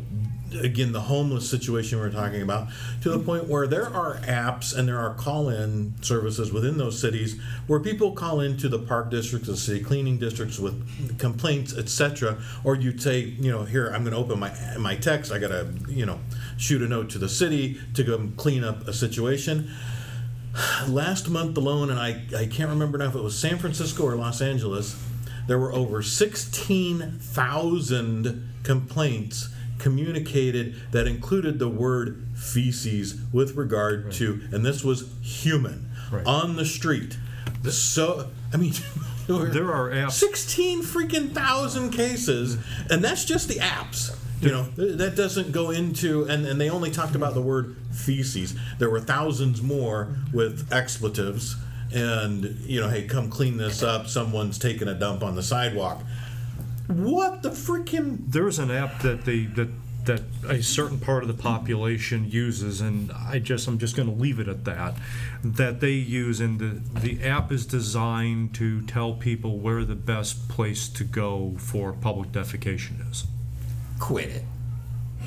[0.54, 2.68] again, the homeless situation we're talking about,
[3.02, 7.00] to the point where there are apps and there are call in services within those
[7.00, 12.38] cities where people call into the park districts, the city cleaning districts with complaints, etc.
[12.64, 15.48] Or you'd say, you know, here, I'm going to open my, my text, I got
[15.48, 16.20] to, you know,
[16.56, 19.70] shoot a note to the city to go clean up a situation
[20.88, 24.16] last month alone, and I, I can't remember now if it was San Francisco or
[24.16, 25.00] Los Angeles,
[25.46, 34.64] there were over 16,000 complaints communicated that included the word feces with regard to, and
[34.64, 36.26] this was human, Right.
[36.26, 37.16] on the street.
[37.70, 38.72] So, I mean,
[39.28, 40.12] There are apps.
[40.12, 42.56] 16 freaking thousand cases,
[42.88, 44.16] and that's just the apps.
[44.40, 48.54] You know, that doesn't go into, and, and they only talked about the word feces.
[48.78, 51.56] There were thousands more with expletives,
[51.92, 54.06] and, you know, hey, come clean this up.
[54.06, 56.02] Someone's taking a dump on the sidewalk.
[56.88, 58.18] What the freaking.
[58.29, 59.68] There's an app that they that
[60.07, 64.14] that a certain part of the population uses, and I just I'm just going to
[64.14, 64.94] leave it at that.
[65.44, 70.48] That they use, and the the app is designed to tell people where the best
[70.48, 73.27] place to go for public defecation is.
[73.98, 74.44] Quit it.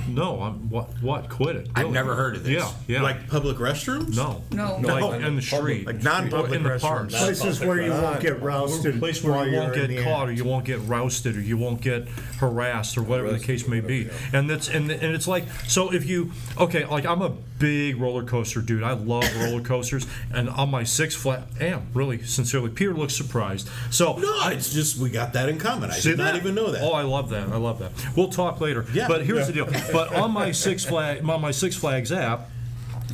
[0.08, 0.90] No, I'm what?
[1.02, 1.30] What?
[1.30, 1.68] Quit it.
[1.76, 1.94] I've Really.
[1.94, 2.54] never heard of this.
[2.54, 3.02] Yeah, yeah.
[3.02, 4.16] Like public restrooms?
[4.16, 4.78] no, No.
[4.82, 6.82] like in the street, Like non-public in the restrooms.
[6.82, 7.16] parks.
[7.16, 10.32] Places where you won't get A rousted place where you won't get the caught, or
[10.32, 12.08] you won't get rousted, or you won't get
[12.40, 14.10] harassed, or whatever the case may be.
[14.34, 18.24] And that's and and it's like so if you okay, like I'm a big roller
[18.24, 18.82] coaster dude.
[18.84, 22.70] I love roller coasters, and on my Six flat, am really sincerely.
[22.70, 23.70] Peter looks surprised.
[23.92, 25.90] So No, it's just we got that in common.
[25.92, 26.36] I See did not that?
[26.38, 26.82] even know that.
[26.82, 27.50] Oh, I love that.
[27.50, 27.92] I love that.
[28.16, 28.86] We'll talk later.
[28.94, 29.08] Yeah.
[29.08, 29.68] But here's the deal.
[29.92, 32.50] But on my Six Flag, on my Six Flags app,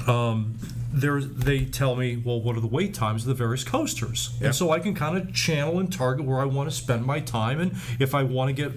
[0.08, 0.56] um,
[0.92, 4.56] there they tell me, well, what are the wait times of the various coasters, and
[4.56, 7.60] so I can kind of channel and target where I want to spend my time,
[7.60, 8.72] and if I want to get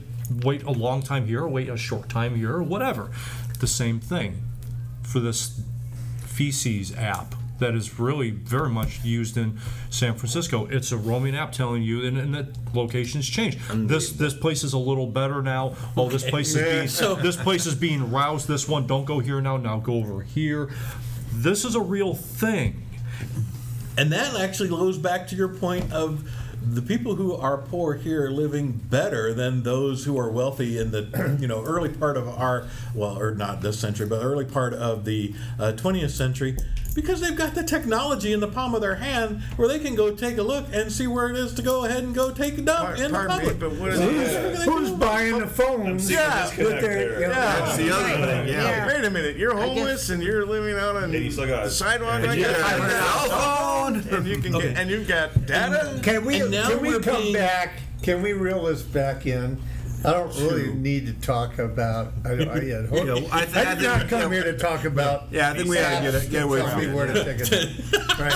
[0.44, 3.10] wait a long time here, or wait a short time here, or whatever.
[3.58, 4.42] The same thing
[5.02, 5.60] for this
[6.24, 9.58] feces app that is really very much used in
[9.90, 10.66] San Francisco.
[10.66, 13.56] It's a roaming app telling you, and, and that locations change.
[13.72, 15.76] This this place is a little better now.
[15.96, 18.48] Oh, this place is being So- this place is being roused.
[18.48, 19.56] This one, don't go here now.
[19.56, 20.70] Now go over here.
[21.32, 22.82] This is a real thing.
[23.96, 26.28] And that actually goes back to your point of
[26.62, 30.90] the people who are poor here are living better than those who are wealthy in
[30.90, 34.74] the you know early part of our well or not this century but early part
[34.74, 36.56] of the uh, 20th century
[37.00, 40.14] because they've got the technology in the palm of their hand where they can go
[40.14, 42.62] take a look and see where it is to go ahead and go take a
[42.62, 43.58] dump Pardon in the pardon me, public.
[43.58, 44.68] but what is Who's, it?
[44.68, 46.10] who's buying the phones?
[46.10, 46.48] Yeah.
[46.56, 48.48] with their, you know, That's the other thing.
[48.48, 48.62] Yeah.
[48.62, 48.86] Yeah.
[48.86, 49.36] Wait a minute.
[49.36, 52.80] You're homeless and you're living out on And you the sidewalk and like you that.
[52.80, 53.28] a cell
[54.00, 56.00] phone, and you can get and you've got data.
[56.02, 57.72] Can we, can we come being- back?
[58.02, 59.60] Can we reel this back in?
[60.04, 62.12] I don't really need to talk about.
[62.24, 65.28] I, I, yeah, know, I th- I I did not come here to talk about.
[65.30, 66.94] Yeah, I think we ought to get it- get away Tell from me it.
[66.94, 67.70] where to take it.
[68.20, 68.32] Right.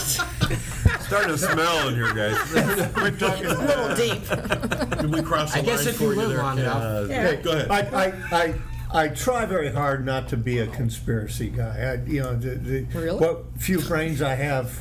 [1.02, 2.52] Starting to smell in here, guys.
[2.96, 3.46] We're talking.
[3.46, 4.98] A little deep.
[4.98, 6.38] Did we cross the I guess line if you for you live there?
[6.38, 6.82] long enough.
[6.82, 7.34] Uh, yeah.
[7.36, 7.70] Go ahead.
[7.70, 8.54] I, I, I,
[9.04, 11.98] I try very hard not to be a conspiracy guy.
[12.02, 13.18] I, you know, the, the, Really?
[13.20, 14.80] what few brains I have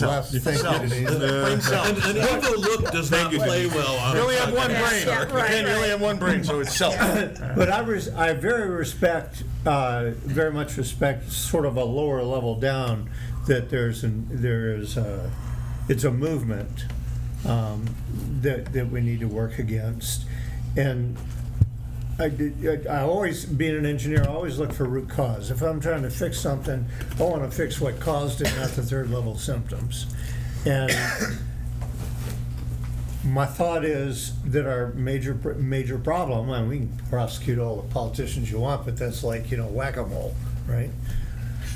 [0.00, 4.68] left thinking An, an evil look does not play well on You only have one
[4.68, 5.06] brain.
[5.06, 6.96] Yeah, right, Ken, you only have one brain, so it's self.
[7.56, 12.58] But I, res- I very respect, uh, very much respect, sort of a lower level
[12.58, 13.10] down,
[13.46, 15.30] that there's an there is a,
[15.88, 16.86] it's a movement
[17.46, 17.84] um,
[18.40, 20.24] that that we need to work against,
[20.76, 21.16] and
[22.22, 22.86] I did.
[22.86, 25.50] I always, being an engineer, I always look for root cause.
[25.50, 26.86] If I'm trying to fix something,
[27.18, 30.06] I want to fix what caused it, not the third level symptoms,
[30.64, 30.92] and
[33.24, 38.50] my thought is that our major major problem, and we can prosecute all the politicians
[38.50, 40.34] you want, but that's like you know whack-a-mole,
[40.68, 40.90] right?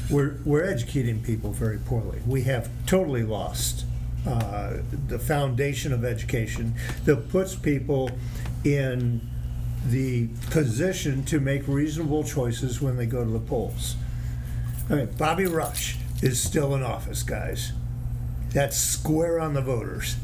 [0.08, 2.20] We're we're educating people very poorly.
[2.24, 3.84] We have totally lost
[4.26, 4.78] uh,
[5.08, 8.10] the foundation of education that puts people
[8.64, 9.20] in
[9.90, 13.96] the position to make reasonable choices when they go to the polls.
[14.90, 17.72] I mean, Bobby Rush is still in office, guys.
[18.50, 20.16] That's square on the voters.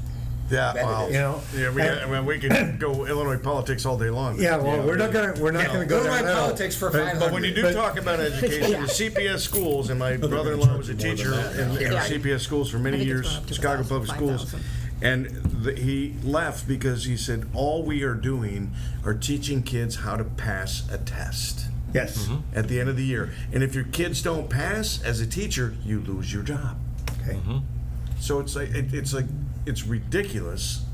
[0.50, 1.06] Yeah, wow.
[1.06, 1.40] You know?
[1.56, 4.38] Yeah, we, I mean, we could go Illinois politics all day long.
[4.38, 6.34] Yeah, well, we're not gonna, we're not gonna go down that.
[6.36, 9.98] politics for But- But when you do But- talk about education, the CPS schools, and
[9.98, 13.28] my brother-in-law was a teacher in, in CPS schools for many I think it's years,
[13.28, 14.42] gone up to Chicago about Public Schools.
[14.52, 14.60] 5,000.
[15.02, 18.70] And the, he left because he said, all we are doing
[19.04, 22.26] are teaching kids how to pass a test Yes.
[22.26, 22.56] Mm-hmm.
[22.58, 23.34] at the end of the year.
[23.52, 26.78] And if your kids don't pass, as a teacher, you lose your job.
[27.22, 27.34] Okay.
[27.36, 27.58] Mm-hmm.
[28.20, 29.26] So it's like, it, it's like,
[29.66, 30.84] it's ridiculous.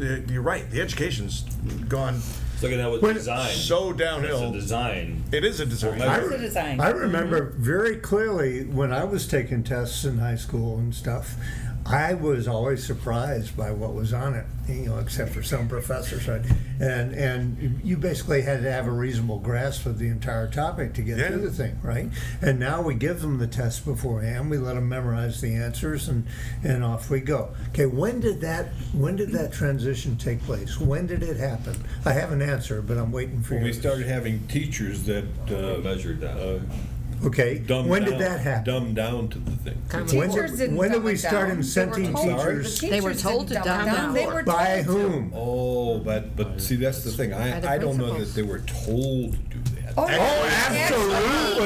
[0.00, 1.42] Uh, You're right, the education's
[1.88, 2.14] gone
[2.54, 3.50] It's like that with When- design.
[3.54, 4.48] so It's downhill.
[4.48, 5.22] a design.
[5.30, 5.98] It is a design.
[5.98, 6.80] Well, It's a design.
[6.80, 7.62] I remember mm-hmm.
[7.62, 11.36] very clearly when I was taking tests in high school and stuff.
[11.84, 16.28] I was always surprised by what was on it, you know, except for some professors,
[16.28, 16.40] right?
[16.80, 21.02] And and you basically had to have a reasonable grasp of the entire topic to
[21.02, 21.28] get Yeah.
[21.28, 22.08] through the thing, right?
[22.40, 24.48] And now we give them the test beforehand.
[24.48, 26.24] We let them memorize the answers, and
[26.62, 27.50] and off we go.
[27.70, 30.78] Okay, when did that when did that transition take place?
[30.78, 31.74] When did it happen?
[32.04, 35.80] I have an answer, but I'm waiting for When we started having teachers that uh,
[35.82, 36.36] Measured that.
[36.38, 36.60] uh,
[37.24, 38.64] Okay, dumbed when down, did that happen?
[38.64, 39.78] Dumbed down to the thing.
[39.92, 41.58] When Teachers did, didn't when did dumb we it start down.
[41.58, 42.80] incenting They were told- teachers?
[42.80, 44.14] the They were teachers told didn't to dumb it down.
[44.14, 44.92] They were By told to.
[44.92, 45.32] whom?
[45.34, 47.30] Oh, but, but see, that's the thing.
[47.30, 49.51] By I, the I don't know that they were told to do that.
[49.96, 51.18] Oh, absolutely.
[51.18, 51.64] Oh,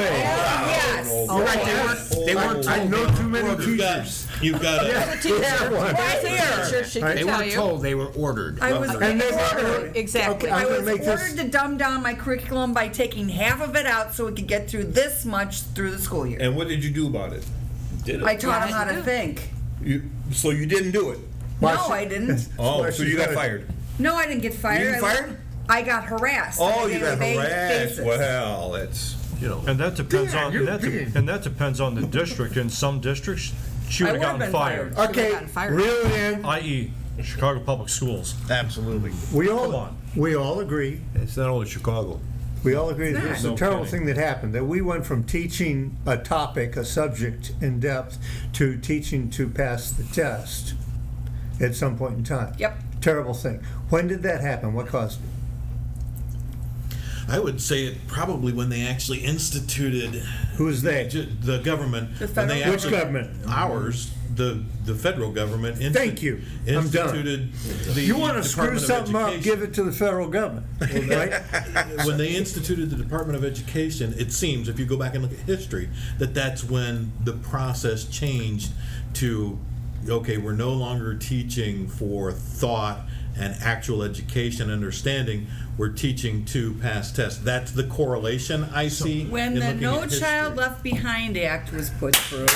[0.67, 1.27] yes.
[1.29, 4.27] All right, they weren't, they weren't, I know too many You've got, teachers.
[4.41, 5.39] you've got a, Teacher,
[5.71, 6.65] Right here.
[6.69, 7.15] Sure, she Right.
[7.15, 7.55] They tell weren't you.
[7.55, 8.59] told, they were ordered.
[8.61, 9.63] I was And they ordered.
[9.63, 10.49] were- Exactly.
[10.49, 13.29] Okay, I'm I gonna was make this- ordered to dumb down my curriculum by taking
[13.29, 16.39] half of it out so we could get through this much through the school year.
[16.41, 17.45] And what did you do about it?
[18.03, 18.23] Did it?
[18.23, 19.49] I taught them how to think.
[19.81, 21.19] You, so you didn't do it?
[21.61, 22.49] No, I didn't.
[22.59, 23.67] Oh, Why so you got fired.
[23.99, 24.79] No, I didn't get fired.
[24.81, 25.37] You didn't I- fired?
[25.69, 26.59] I got harassed.
[26.59, 27.97] on Oh, a you got daily ba- harassed.
[27.97, 28.05] basis.
[28.05, 29.63] Well, it's, you know.
[29.67, 32.57] And that depends Yeah, on, and that, de- and that depends on the district.
[32.57, 33.53] In some districts,
[33.89, 35.09] she I would have would've gotten been fired, fired.
[35.09, 35.73] Okay, gotten fired.
[35.73, 36.45] reel it in.
[36.45, 36.91] i.e.
[37.23, 38.35] Chicago Public Schools.
[38.49, 39.11] Absolutely.
[39.33, 39.97] We Come all, on.
[40.15, 42.19] we all agree, It's not only Chicago.
[42.63, 43.57] we all agree that It's this is a not.
[43.57, 43.89] terrible Okay.
[43.91, 48.19] thing that happened, that we went from teaching a topic, a subject in depth,
[48.53, 50.75] to teaching to pass the test
[51.59, 52.53] at some point in time.
[52.59, 52.77] Yep.
[53.01, 53.61] Terrible thing.
[53.89, 54.73] When did that happen?
[54.73, 55.29] What caused it?
[57.27, 60.15] I would say it probably when they actually instituted
[60.55, 61.07] Who's they?
[61.07, 62.17] ju- the government.
[62.19, 63.45] The when they federal Which government?
[63.47, 65.79] Ours, the the federal government.
[65.79, 66.41] insti- Thank you.
[66.67, 67.15] I'm done.
[67.15, 67.53] Instituted
[67.93, 71.41] the You want to screw something up, give it to the federal government, right?
[72.05, 75.33] when they instituted the Department of Education, it seems, if you go back and look
[75.33, 78.71] at history, that that's when the process changed
[79.15, 79.59] to,
[80.07, 83.01] okay, we're no longer teaching for thought
[83.39, 85.47] and actual education understanding.
[85.77, 87.39] We're teaching to pass tests.
[87.39, 89.25] That's the correlation I see.
[89.25, 90.19] When in the looking No at history.
[90.21, 92.47] Child Left Behind Act was put through,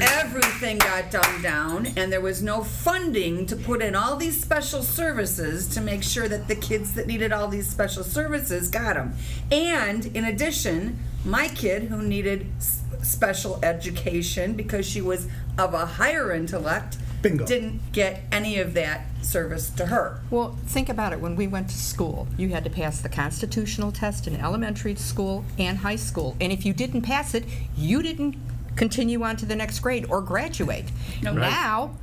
[0.00, 4.82] everything got dumbed down, and there was no funding to put in all these special
[4.82, 9.14] services to make sure that the kids that needed all these special services got them.
[9.52, 15.28] And in addition, my kid who needed s- special education because she was
[15.58, 17.46] of a higher intellect Bingo.
[17.46, 20.20] didn't get any of that service to her.
[20.30, 21.20] Well, think about it.
[21.20, 25.44] When we went to school, you had to pass the constitutional test in elementary school
[25.58, 26.36] and high school.
[26.40, 27.44] And if you didn't pass it,
[27.76, 28.36] you didn't
[28.76, 30.86] continue on to the next grade or graduate.
[31.22, 31.36] Nope.
[31.36, 31.96] Now,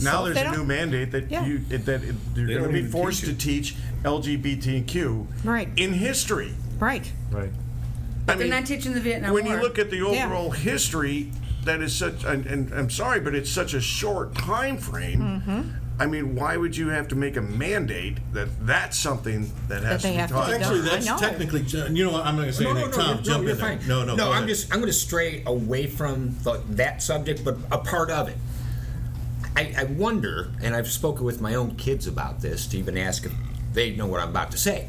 [0.00, 1.44] Now so there's a new mandate that Yeah.
[1.44, 2.02] you, that
[2.34, 5.26] you're gonna be forced teach to teach LGBTQ.
[5.44, 5.68] Right.
[5.76, 6.54] In history.
[6.78, 7.12] Right.
[7.30, 7.50] Right.
[8.26, 9.56] I They're mean, not teaching the Vietnam when War.
[9.56, 10.26] you look at the Yeah.
[10.26, 11.30] overall history,
[11.64, 15.20] that is such, and, and I'm sorry, but it's such a short time frame.
[15.20, 15.60] Mm-hmm.
[15.96, 20.02] I mean, why would you have to make a mandate that that's something that has
[20.02, 20.46] they to be have to taught?
[20.48, 20.54] do.
[20.54, 21.16] Actually, I that's know.
[21.18, 22.98] technically, you know what, I'm not gonna say No, no, anything.
[22.98, 23.78] no, Tom, no, jump you're in there.
[23.78, 23.88] fine.
[23.88, 24.48] No, no, No, go I'm ahead.
[24.48, 28.36] just I'm going to stray away from the, that subject, but a part of it.
[29.56, 33.24] I, I wonder, and I've spoken with my own kids about this to even ask
[33.24, 33.32] if
[33.72, 34.88] they know what I'm about to say.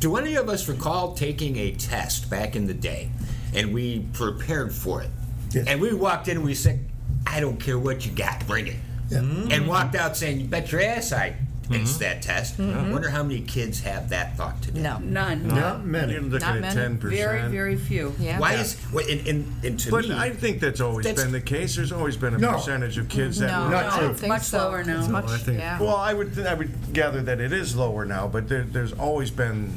[0.00, 3.10] Do any of us recall taking a test back in the day,
[3.54, 5.10] and we prepared for it,
[5.52, 5.66] Yes.
[5.68, 6.80] and we walked in and we said,
[7.28, 8.76] "I don't care what you got, bring it,"
[9.20, 9.52] Mm-hmm.
[9.52, 11.30] and walked out saying, "You bet your ass I
[11.64, 11.74] mm-hmm.
[11.74, 12.78] aced that test." Mm-hmm.
[12.78, 14.80] I wonder how many kids have that thought today.
[14.80, 14.98] No.
[14.98, 15.46] None.
[15.48, 16.12] Not many.
[16.14, 16.74] You're looking Not at many.
[16.74, 17.18] ten percent.
[17.18, 18.14] Very, very few.
[18.18, 18.38] Yeah.
[18.38, 21.32] Why is well, and, and, and to But me, I think that's always That's- been
[21.32, 21.76] the case.
[21.76, 22.52] There's always been a No.
[22.52, 24.06] percentage of kids that No, were Not I true.
[24.08, 24.58] don't think Much so.
[24.58, 25.00] lower now.
[25.00, 25.80] It's much, I think- yeah.
[25.80, 29.30] Well, I would I would gather that it is lower now, but there, there's always
[29.30, 29.72] been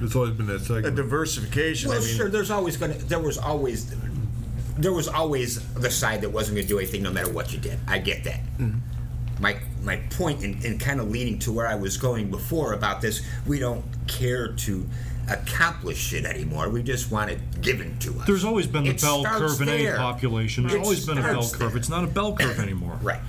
[0.00, 1.90] There's always been that a diversification.
[1.90, 2.28] Well, I mean, sure.
[2.30, 2.94] There's always gonna.
[2.94, 3.94] There was always.
[4.80, 7.78] There was always the side that wasn't gonna do anything no matter what you did.
[7.86, 8.40] I get that.
[9.38, 13.00] My my point in, in kind of leading to where I was going before about
[13.00, 14.86] this, we don't care to
[15.28, 16.68] accomplish it anymore.
[16.68, 18.26] We just want it given to us.
[18.26, 20.64] There's always been the It bell curve in any population.
[20.64, 21.58] There's It always been a bell curve.
[21.72, 21.76] there.
[21.78, 22.98] It's not a bell curve anymore.
[23.02, 23.20] Right.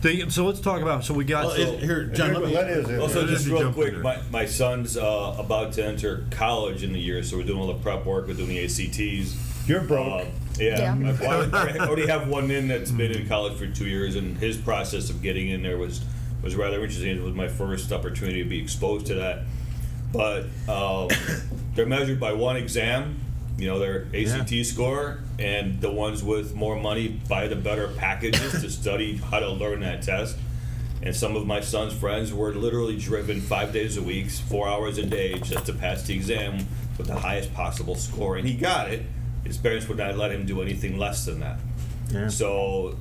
[0.00, 1.04] They, so let's talk about.
[1.04, 1.46] So we got.
[1.46, 2.54] Well, it- Here, John, let me.
[2.54, 3.00] That is it.
[3.00, 7.00] Also, just just real quick, my, my son's uh, about to enter college in the
[7.00, 9.36] year, so we're doing all the prep work, we're doing the ACTs.
[9.68, 10.22] You're broke.
[10.22, 10.24] Uh,
[10.60, 11.12] yeah, Yeah.
[11.20, 14.36] I already- I already have one in that's been in college for two years, and
[14.38, 16.00] his process of getting in there was
[16.42, 17.16] was rather interesting.
[17.16, 19.40] It was my first opportunity to be exposed to that.
[20.12, 21.08] But um,
[21.74, 23.18] they're measured by one exam,
[23.58, 28.52] you know, their ACT score, and the ones with more money buy the better packages
[28.62, 30.36] to study how to learn that test.
[31.02, 34.98] And some of my son's friends were literally driven five days a week, four hours
[34.98, 38.36] a day, just to pass the exam with the highest possible score.
[38.36, 39.02] And he got it.
[39.48, 41.58] His parents would not let him do anything less than that.
[42.30, 42.96] So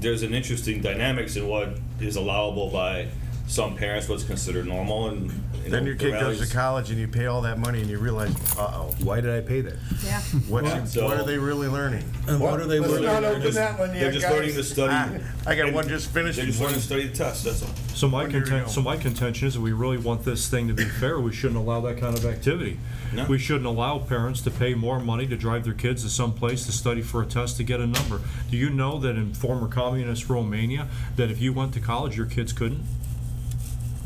[0.00, 3.08] there's an interesting dynamics in what is allowable by
[3.48, 5.30] some parents, what's considered normal, and
[5.64, 7.58] you then know, your the kid goes realities- to college and you pay all that
[7.58, 9.74] money and you realize, uh oh, Why did I pay that?
[10.04, 10.20] Yeah.
[10.48, 12.04] what's So- what are they really learning?
[12.28, 13.06] And what are they Let's learning?
[13.08, 14.34] not They're open just, that one they're yet, just guys.
[14.34, 14.92] learning to study.
[14.94, 16.36] Ah, I got one just finished.
[16.36, 17.44] They're just learning to study the test.
[17.44, 17.70] That's all.
[17.94, 18.70] So my One year content, ago.
[18.70, 21.18] so my contention is, that we really want this thing to be fair.
[21.18, 22.78] We shouldn't allow that kind of activity.
[23.14, 23.24] No.
[23.24, 26.66] We shouldn't allow parents to pay more money to drive their kids to some place
[26.66, 28.20] to study for a test to get a number.
[28.50, 30.86] Do you know that in former communist Romania,
[31.16, 32.84] that if you went to college, your kids couldn't?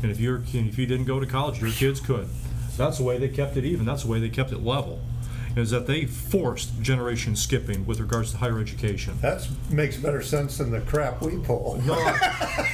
[0.03, 2.27] And if you're, if you didn't go to college, your kids could.
[2.77, 3.85] That's the way they kept it even.
[3.85, 4.99] That's the way they kept it level.
[5.55, 9.19] Is that they forced generation skipping with regards to higher education.
[9.21, 11.81] That makes better sense than the crap we pull.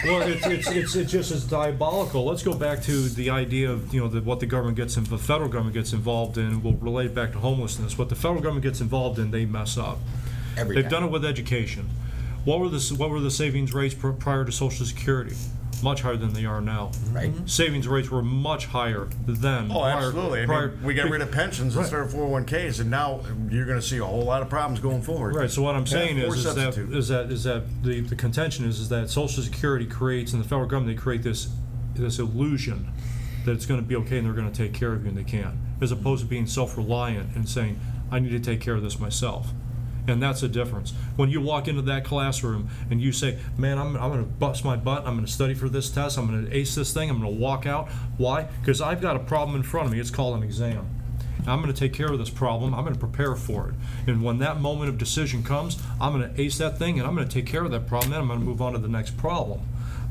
[0.06, 2.24] Well, it's, it's, it's, it's just as diabolical.
[2.24, 5.04] Let's go back to the idea of, you know, that what the government gets, in,
[5.04, 7.98] the federal government gets involved in, we'll relate it back to homelessness.
[7.98, 10.00] What the federal government gets involved in, they mess up.
[10.58, 10.92] Every They've time.
[10.92, 11.90] done it with education.
[12.46, 15.36] What were the, what were the savings rates prior to Social Security?
[15.84, 16.92] Much higher than they are now.
[17.12, 17.32] Right.
[17.34, 17.48] Mm-hmm.
[17.48, 19.72] Savings rates were much higher then.
[19.72, 20.44] Oh, prior- absolutely.
[20.44, 21.84] I prior- mean, we got rid of pensions Right.
[21.84, 25.02] instead of 401ks, and now you're going to see a whole lot of problems going
[25.02, 25.36] forward.
[25.36, 26.96] Right, so what I'm saying or is, is that, substitute.
[26.96, 30.48] is that, is that, the, the contention is, is that social security creates, and the
[30.48, 31.50] federal government, they create this,
[31.96, 32.92] this illusion
[33.46, 35.60] that it's gonna be okay and they're gonna take care of you and they can,
[35.82, 37.80] as opposed to being self-reliant and saying,
[38.12, 39.48] I need to take care of this myself.
[40.10, 40.94] And that's the difference.
[41.16, 44.76] When you walk into that classroom and you say, man, I'm, I'm gonna bust my
[44.76, 47.66] butt, I'm gonna study for this test, I'm gonna ace this thing, I'm gonna walk
[47.66, 47.90] out.
[48.18, 48.44] Why?
[48.62, 51.00] Because I've got a problem in front of me, it's called an exam.
[51.48, 52.76] I'm going to take care of this problem.
[52.76, 53.76] I'm going to prepare for it.
[54.08, 57.16] And when that moment of decision comes, I'm going to ace that thing and I'm
[57.16, 58.12] going to take care of that problem.
[58.12, 59.62] Then I'm going to move on to the next problem.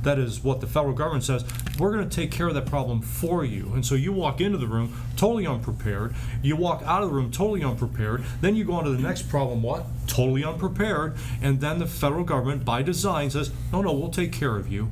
[0.02, 1.44] That is what the federal government says.
[1.78, 3.72] We're going to take care of that problem for you.
[3.74, 6.14] And so you walk into the room totally unprepared.
[6.42, 8.24] You walk out of the room totally unprepared.
[8.40, 9.86] Then you go on to the next problem, what?
[10.06, 11.16] Totally unprepared.
[11.42, 14.90] And then the federal government, by design, says, no, no, we'll take care of you.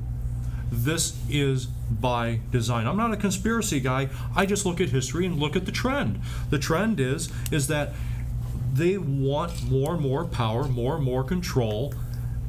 [0.71, 2.87] This is by design.
[2.87, 4.09] I'm not a conspiracy guy.
[4.35, 6.21] I just look at history and look at the trend.
[6.51, 7.93] The trend is is that
[8.73, 11.95] they want more and more power, more and more control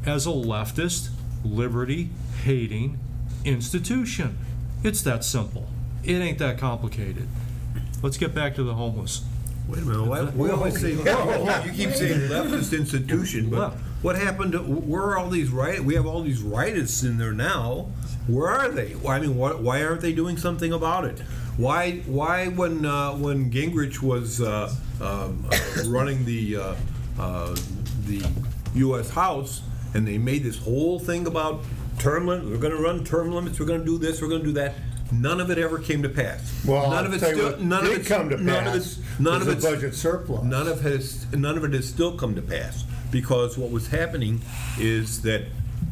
[0.06, 1.10] as a leftist,
[1.52, 2.10] liberty
[2.44, 2.98] hating
[3.46, 4.38] institution.
[4.84, 5.68] It's that simple.
[6.04, 7.28] It ain't that complicated.
[8.02, 9.24] Let's get back to the homeless.
[9.68, 10.98] Wait a minute, why- we always say, you
[11.74, 13.78] keep saying leftist institution, but Left.
[14.02, 17.34] what happened to, where are all these right, we have all these rightists in there
[17.34, 17.88] now,
[18.28, 18.92] where are they?
[18.94, 21.20] Why- I mean, why, why aren't they doing something about it?
[21.58, 26.76] Why, why when, uh, when Gingrich was, uh, um, uh, running the, uh,
[27.20, 27.56] uh,
[28.06, 28.26] the
[28.76, 29.64] US House,
[29.94, 31.64] and they made this whole thing about
[32.00, 34.76] term limits, we're gonna run term limits, we're gonna do this, we're gonna do that,
[35.12, 36.64] none of it ever came to pass.
[36.66, 38.38] Well, None I'll of it tell you still, what none of did it's, come to
[38.38, 39.76] none of pass it's, none was of the it's.
[39.76, 40.44] budget surplus.
[40.44, 44.42] None of has, none of it has still come to pass, because what was happening
[44.80, 45.46] is that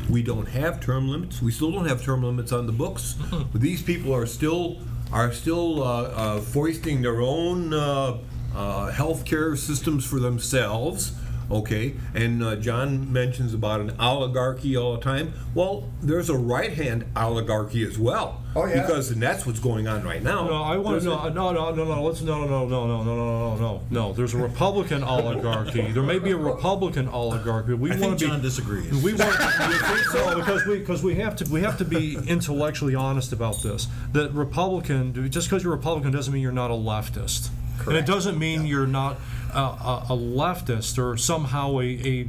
[0.09, 3.15] we don't have term limits, we still don't have term limits on the books.
[3.55, 4.77] These people are still,
[5.11, 8.17] are still uh, uh, foisting their own uh,
[8.53, 11.13] uh, healthcare systems for themselves,
[11.49, 11.95] okay?
[12.13, 15.33] And uh, John mentions about an oligarchy all the time.
[15.53, 18.41] Well, there's a right-hand oligarchy as well.
[18.57, 18.81] Oh, yeah.
[18.81, 20.47] Because, and that's what's going on right now.
[20.47, 22.03] No, I want to a- no, no, no, no, no.
[22.03, 24.13] Let's no, no, no, no, no, no, no, no, no, no.
[24.13, 25.91] There's a Republican oligarchy.
[25.91, 27.73] There may be a Republican oligarchy.
[27.73, 28.31] We I want think to be.
[28.31, 29.03] John disagrees.
[29.03, 32.17] We want you think so because we because we have to we have to be
[32.27, 33.87] intellectually honest about this.
[34.13, 37.49] That Republican just because you're Republican doesn't mean you're not a leftist,
[37.85, 39.17] and it doesn't mean you're not
[39.55, 42.27] a, a, a leftist or somehow a, a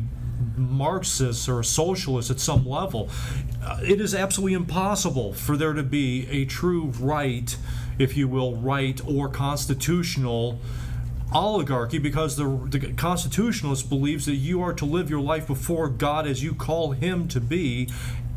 [0.57, 3.11] Marxist or a socialist at some level.
[3.63, 7.57] Uh, It is absolutely impossible for there to be a true right,
[7.99, 10.61] if you will, right or constitutional
[11.35, 16.27] oligarchy because the, the constitutionalist believes that you are to live your life before God
[16.27, 17.89] as you call him to be,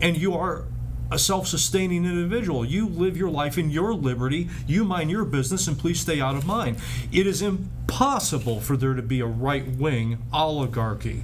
[0.01, 0.65] and you are
[1.11, 2.65] a self-sustaining individual.
[2.65, 6.35] You live your life in your liberty, you mind your business, and please stay out
[6.35, 6.77] of mine.
[7.11, 11.23] It is impossible for there to be a right-wing oligarchy.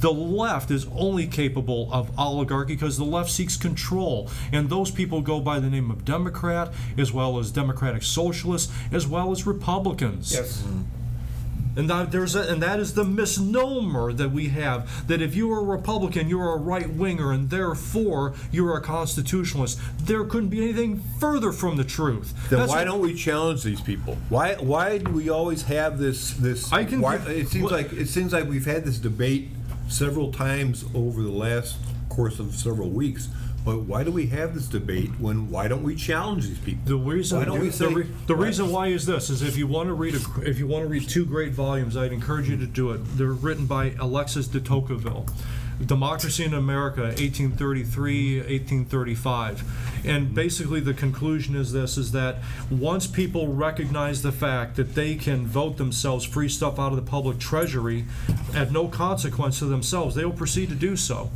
[0.00, 4.30] The left is only capable of oligarchy because the left seeks control.
[4.52, 9.08] And those people go by the name of Democrat, as well as Democratic Socialists, as
[9.08, 10.32] well as Republicans.
[10.32, 10.62] Yes.
[10.62, 10.82] Mm-hmm.
[11.78, 15.50] And that there's a, and that is the misnomer that we have that if you
[15.52, 19.78] are a Republican, you're a right winger, and therefore you're a constitutionalist.
[20.02, 22.34] There couldn't be anything further from the truth.
[22.50, 24.18] Then That's why what- don't we challenge these people?
[24.28, 26.72] Why why do we always have this this?
[26.72, 29.50] I can why, it seems what- like it seems like we've had this debate
[29.86, 31.76] several times over the last
[32.08, 33.28] course of several weeks.
[33.68, 36.80] But why do we have this debate when why don't we challenge these people?
[36.86, 39.58] The reason, Why don't we the, say- re- the reason why is this: is if
[39.58, 42.48] you want to read a, if you want to read two great volumes, I'd encourage
[42.48, 43.00] you to do it.
[43.18, 45.26] They're written by Alexis de Tocqueville,
[45.84, 49.62] "Democracy in America," 1833, 1835,
[50.06, 50.34] and mm-hmm.
[50.34, 52.38] basically the conclusion is this: is that
[52.70, 57.10] once people recognize the fact that they can vote themselves free stuff out of the
[57.10, 58.06] public treasury
[58.54, 61.30] at no consequence to themselves, they will proceed to do so.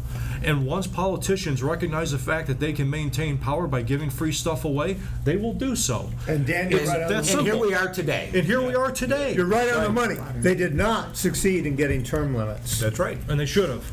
[0.45, 4.65] And once politicians recognize the fact that they can maintain power by giving free stuff
[4.65, 6.11] away, they will do so.
[6.29, 8.31] And Dan, you're It's right on the that And here we are today.
[8.35, 9.35] And here we are today.
[9.35, 10.17] You're right on the money.
[10.37, 12.81] They did not succeed in getting term limits.
[12.81, 13.19] That's right.
[13.29, 13.91] And they should have.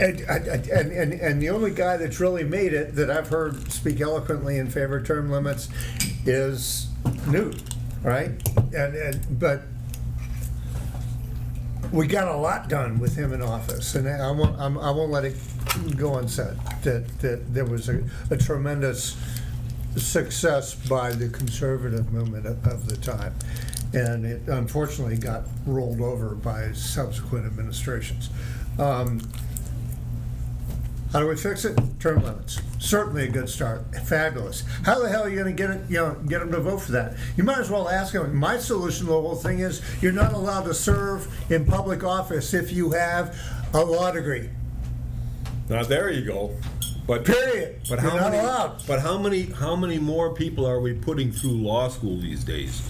[0.00, 4.00] And, and, and, and the only guy that's really made it that I've heard speak
[4.00, 5.68] eloquently in favor of term limits
[6.24, 6.88] is
[7.26, 7.62] Newt,
[8.02, 8.30] right?
[8.74, 9.62] And, and, but
[11.90, 15.10] we got a lot done with him in office, and I won't, I'm, I won't
[15.10, 15.36] let it
[15.96, 19.16] go unsaid that, that there was a, a tremendous
[19.96, 23.34] success by the conservative movement of, of the time.
[23.94, 28.30] And it unfortunately got rolled over by subsequent administrations.
[28.78, 29.20] Um,
[31.12, 31.78] How do we fix it?
[32.00, 32.58] Term limits.
[32.78, 33.84] Certainly a good start.
[34.06, 34.64] Fabulous.
[34.84, 35.82] How the hell are you going to get it?
[35.90, 37.16] You know, get them to vote for that?
[37.36, 38.34] You might as well ask them.
[38.34, 42.54] My solution to the whole thing is you're not allowed to serve in public office
[42.54, 43.38] if you have
[43.74, 44.48] a law degree.
[45.68, 46.56] Now there you go.
[47.06, 47.80] But Period.
[47.90, 48.38] But You're how not many?
[48.42, 48.86] allowed.
[48.86, 49.42] But how many?
[49.42, 52.80] How many more people are we putting through law school these days?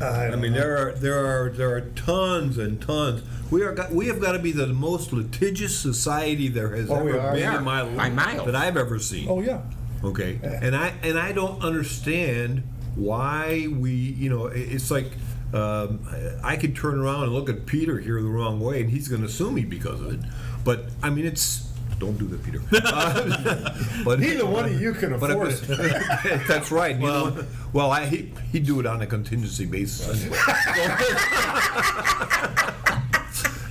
[0.00, 0.58] I I mean, know.
[0.60, 3.22] there are there are there are tons and tons.
[3.50, 6.96] We are got, we have got to be the most litigious society there has Oh,
[6.96, 7.58] ever been Yeah.
[7.58, 8.46] in my life miles.
[8.46, 9.28] that I've ever seen.
[9.28, 9.60] Oh yeah.
[10.04, 12.62] Okay, and I and I don't understand
[12.94, 15.10] why we, you know, it's like
[15.54, 16.00] um,
[16.42, 19.08] I I could turn around and look at Peter here the wrong way, and he's
[19.08, 20.20] going to sue me because of it.
[20.64, 21.65] But I mean, it's
[21.98, 22.60] don't do that, Peter.
[22.86, 23.74] Uh,
[24.04, 25.62] but Neither one of you can but afford it.
[26.48, 26.98] That's right.
[26.98, 30.24] Well- one- well, I he, he'd do it on a contingency basis.
[30.24, 30.38] Anyway.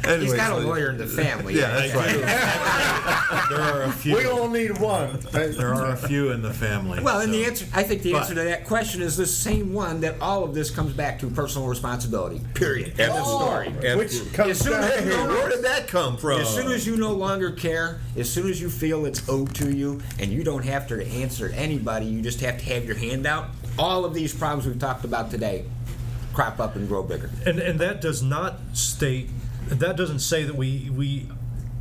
[0.06, 1.56] He's Anyway, got a lawyer in the family.
[1.60, 2.16] Yeah, that's right.
[3.49, 4.16] There are a few.
[4.16, 5.20] We all need one.
[5.32, 7.01] There are a few in the family.
[7.03, 9.74] Well, and the answer, I think the But- answer to that question is the same
[9.74, 12.41] one that all of this comes back to personal responsibility.
[12.56, 12.99] Period.
[12.99, 13.70] End of story.
[13.95, 16.41] Which comes As soon as down Hey, know- where did that come from?
[16.41, 19.72] As soon as you no longer care, as soon as you feel it's owed to
[19.76, 22.95] you, and you don't have to answer to anybody, you just have to have your
[22.95, 23.47] hand out,
[23.78, 25.66] all of these problems we've talked about today
[26.34, 27.30] crop up and grow bigger.
[27.45, 29.30] And, and that does not state,
[29.68, 31.28] that doesn't say that we, we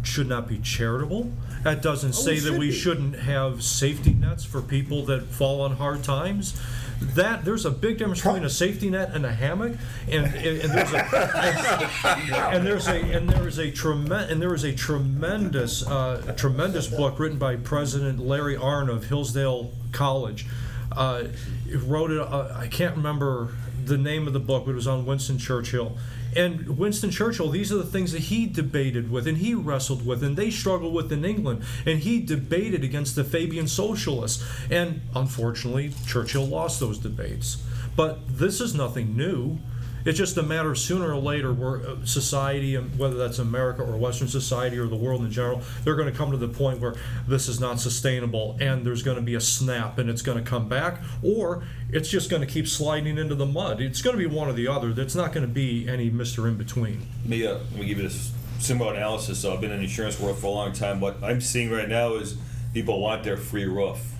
[0.02, 1.32] should not be charitable.
[1.62, 2.72] That doesn't say that we be.
[2.72, 6.60] shouldn't have safety nets for people that fall on hard times.
[7.00, 9.76] That, there's a big difference between a safety net and a hammock,
[10.10, 14.54] and, and and there's a, and there's a, and there is a tremendous, and there
[14.54, 20.46] is a tremendous, uh, tremendous book written by President Larry Arnn of Hillsdale College.
[20.92, 21.24] Uh,
[21.66, 23.54] he wrote it, uh, I can't remember
[23.84, 25.96] the name of the book, but it was on Winston Churchill.
[26.36, 30.22] And Winston Churchill, these are the things that he debated with and he wrestled with
[30.22, 31.62] and they struggled with in England.
[31.86, 34.44] And he debated against the Fabian socialists.
[34.70, 37.62] And unfortunately, Churchill lost those debates.
[37.96, 39.58] But this is nothing new.
[40.04, 43.96] It's just a matter of sooner or later where uh, society, whether that's America or
[43.96, 46.94] Western society or the world in general, they're going to come to the point where
[47.26, 50.44] this is not sustainable and there's going to be a snap and it's going to
[50.48, 53.80] come back, or it's just going to keep sliding into the mud.
[53.80, 54.92] It's going to be one or the other.
[54.96, 56.46] It's not going to be any Mr.
[56.48, 57.06] In Between.
[57.22, 59.38] Let me, uh, let me give you this similar analysis.
[59.38, 61.00] So I've been in the insurance world for a long time.
[61.00, 62.36] What I'm seeing right now is
[62.72, 64.14] people want their free roof.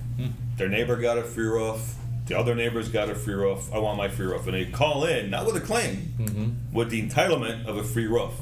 [0.57, 1.95] Their neighbor got a free roof.
[2.27, 3.69] The other neighbor's got a free roof.
[3.73, 4.47] I want my free roof.
[4.47, 6.75] And they call in, not with a claim, mm-hmm.
[6.75, 8.33] with the entitlement of a free roof.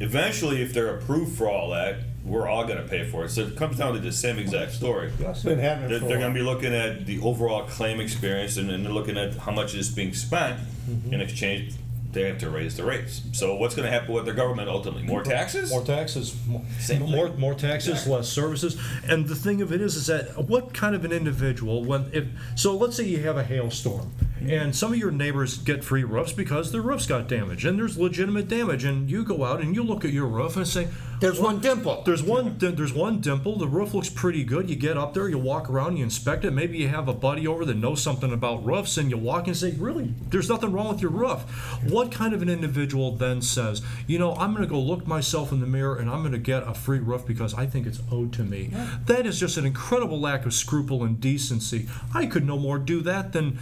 [0.00, 3.30] Eventually, if they're approved for all that, we're all going to pay for it.
[3.30, 5.10] So it comes down to the same exact story.
[5.42, 8.84] Been happening They're, they're going to be looking at the overall claim experience and then
[8.84, 11.14] they're looking at how much is being spent mm-hmm.
[11.14, 11.74] in exchange.
[12.12, 13.22] They have to raise the rates.
[13.32, 15.04] So what's going to happen with their government ultimately?
[15.04, 15.70] More taxes?
[15.70, 17.40] More taxes, more, Same more, thing.
[17.40, 18.78] more taxes, less services.
[19.08, 22.26] And the thing of it is, is that what kind of an individual when if
[22.54, 24.12] so, let's say you have a hailstorm
[24.50, 27.98] and some of your neighbors get free roofs because their roofs got damaged and there's
[27.98, 30.88] legitimate damage, and you go out and you look at your roof and say.
[31.22, 32.02] There's one dimple.
[32.04, 32.56] There's one.
[32.58, 33.56] There's one dimple.
[33.56, 34.68] The roof looks pretty good.
[34.68, 36.50] You get up there, you walk around, you inspect it.
[36.50, 39.56] Maybe you have a buddy over that knows something about roofs, and you walk and
[39.56, 41.42] say, "Really, there's nothing wrong with your roof."
[41.88, 45.52] What kind of an individual then says, "You know, I'm going to go look myself
[45.52, 48.00] in the mirror and I'm going to get a free roof because I think it's
[48.10, 48.72] owed to me"?
[49.06, 51.88] That is just an incredible lack of scruple and decency.
[52.12, 53.60] I could no more do that than.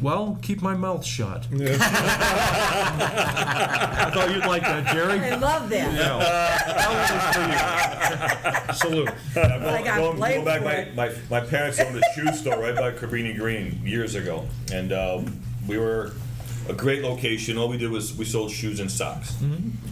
[0.00, 1.48] Well, keep my mouth shut.
[1.52, 1.66] I
[4.14, 5.18] thought you'd like that, Jerry.
[5.18, 5.92] I love that.
[5.92, 6.18] Yeah.
[6.76, 6.88] That
[8.68, 8.92] was for you.
[8.92, 9.10] Salute.
[9.36, 10.94] I got going, blamed going back, for my, it.
[11.30, 15.40] my, my parents owned a shoe store right by Cabrini Green years ago, and um,
[15.66, 16.12] we were
[16.68, 17.58] a great location.
[17.58, 19.34] All we did was we sold shoes and socks,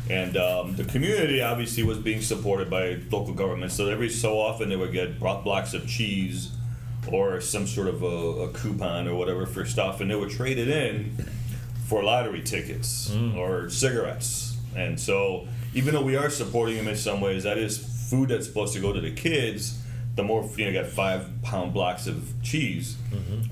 [0.08, 3.72] and um, the community obviously was being supported by local government.
[3.72, 6.52] So every so often they would get blocks of cheese
[7.12, 10.58] or some sort of a, a coupon or whatever for stuff, and they would trade
[10.58, 11.12] it in
[11.86, 14.56] for lottery tickets or cigarettes.
[14.74, 17.78] And so, even though we are supporting them in some ways, that is
[18.10, 19.78] food that's supposed to go to the kids.
[20.16, 22.96] The more you know, got five pound blocks of cheese,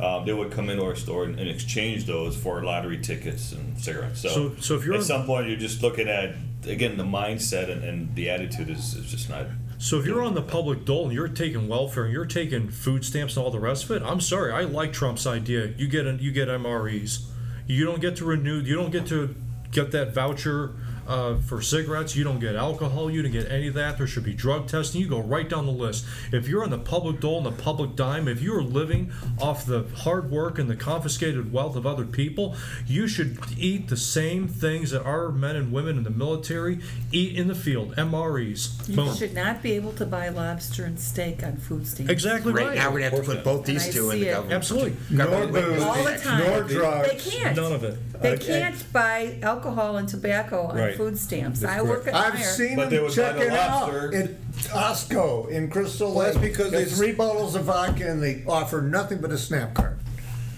[0.01, 3.79] um, they would come into our store and, and exchange those for lottery tickets and
[3.79, 4.21] cigarettes.
[4.23, 6.35] So, So- so if you're- at some point, you're just looking at
[6.67, 9.47] again the mindset and, and the attitude is, is just not.
[9.85, 13.05] So if you're on the public dole and you're taking welfare and you're taking food
[13.05, 15.75] stamps and all the rest of it, I'm sorry, I like Trump's idea.
[15.77, 17.27] You get you get MREs.
[17.67, 18.61] You don't get to renew.
[18.61, 19.37] You don't get to
[19.73, 20.75] get that voucher
[21.07, 22.17] uh, for cigarettes.
[22.17, 23.11] You don't get alcohol.
[23.11, 23.99] You don't get any of that.
[23.99, 25.01] There should be drug testing.
[25.01, 26.05] You go right down the list.
[26.33, 29.67] If you're on the public dole and the public dime, if you are living off
[29.67, 32.55] the hard work and the confiscated wealth of other people,
[32.87, 36.81] you should eat the same things that our men and women in the military
[37.13, 37.95] eat in the field.
[37.97, 38.89] MREs.
[38.89, 39.15] You Boom.
[39.15, 42.11] should not be able to buy lobster and steak on food stamps.
[42.13, 42.75] Exactly Right right.
[42.77, 44.33] now, we'd have to put both these I two in the it.
[44.33, 44.53] government.
[44.55, 44.97] Absolutely.
[45.11, 46.39] Nor Government booze, All the time.
[46.47, 47.09] nor drugs.
[47.09, 47.57] They can't.
[47.57, 48.21] None of it.
[48.23, 50.94] They can't buy alcohol and tobacco on Right.
[50.97, 51.63] Food stamps.
[51.65, 52.43] I work at I've Meijer.
[52.57, 54.15] seen But they them would buy the check it out lobster.
[54.15, 54.31] at
[54.75, 56.35] Costco in Crystal Well, Lake.
[56.35, 59.75] that's because Get they- three bottles of vodka and they offer nothing but a snap
[59.75, 59.99] card.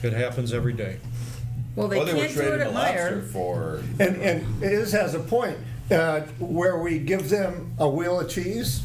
[0.03, 0.99] It happens every day.
[1.75, 3.33] Well, they Well, they were can't do it trading the at lobster Meijer.
[3.33, 3.81] for.
[3.99, 5.57] And and it has a point
[5.91, 8.83] uh, where we give them a wheel of cheese.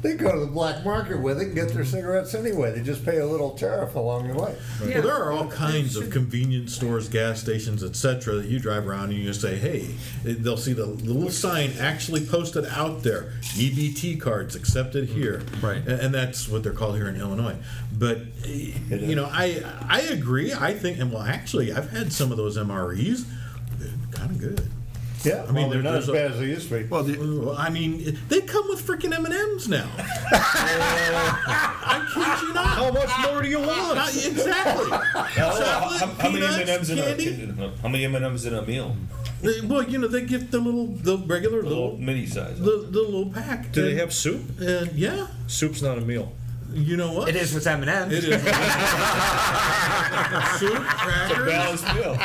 [0.00, 2.72] They go to the black market with it and get their cigarettes anyway.
[2.72, 4.56] They just pay a little tariff along the way.
[4.80, 4.94] Yeah.
[4.94, 8.36] Well, there are all kinds of convenience stores, gas stations, etc.
[8.36, 12.64] that you drive around and you say, "Hey," they'll see the little sign actually posted
[12.66, 15.42] out there: EBT cards accepted here.
[15.60, 15.86] Right.
[15.86, 17.56] A- and that's what they're called here in Illinois.
[17.92, 20.52] But you know, I I agree.
[20.52, 23.24] I think, and well, actually, I've had some of those MREs.
[24.12, 24.70] Kind of good.
[25.24, 26.88] Yeah, I mean, well, they're not as a- bad as they used to be.
[26.88, 29.88] Well, the, I mean, they come with freaking M and M's now.
[29.96, 32.66] I kid you not.
[32.68, 33.96] How much more do you uh, want?
[33.96, 34.90] Not- exactly.
[34.90, 35.26] How,
[35.58, 37.52] Chocolate, how, how many M&Ms in candy.
[37.62, 38.96] a how many M&Ms in a meal?
[39.42, 42.58] They- Well, you know, they get the little, the regular A little little, mini size.
[42.58, 43.72] the, the little pack.
[43.72, 44.42] Do they have soup?
[44.60, 46.32] And yeah, Soup's not a meal.
[46.72, 47.28] you know what?
[47.28, 48.12] It is with M and M's.
[48.14, 48.42] It is.
[50.58, 51.46] Soup, crackers.
[51.46, 52.16] Balanced meal.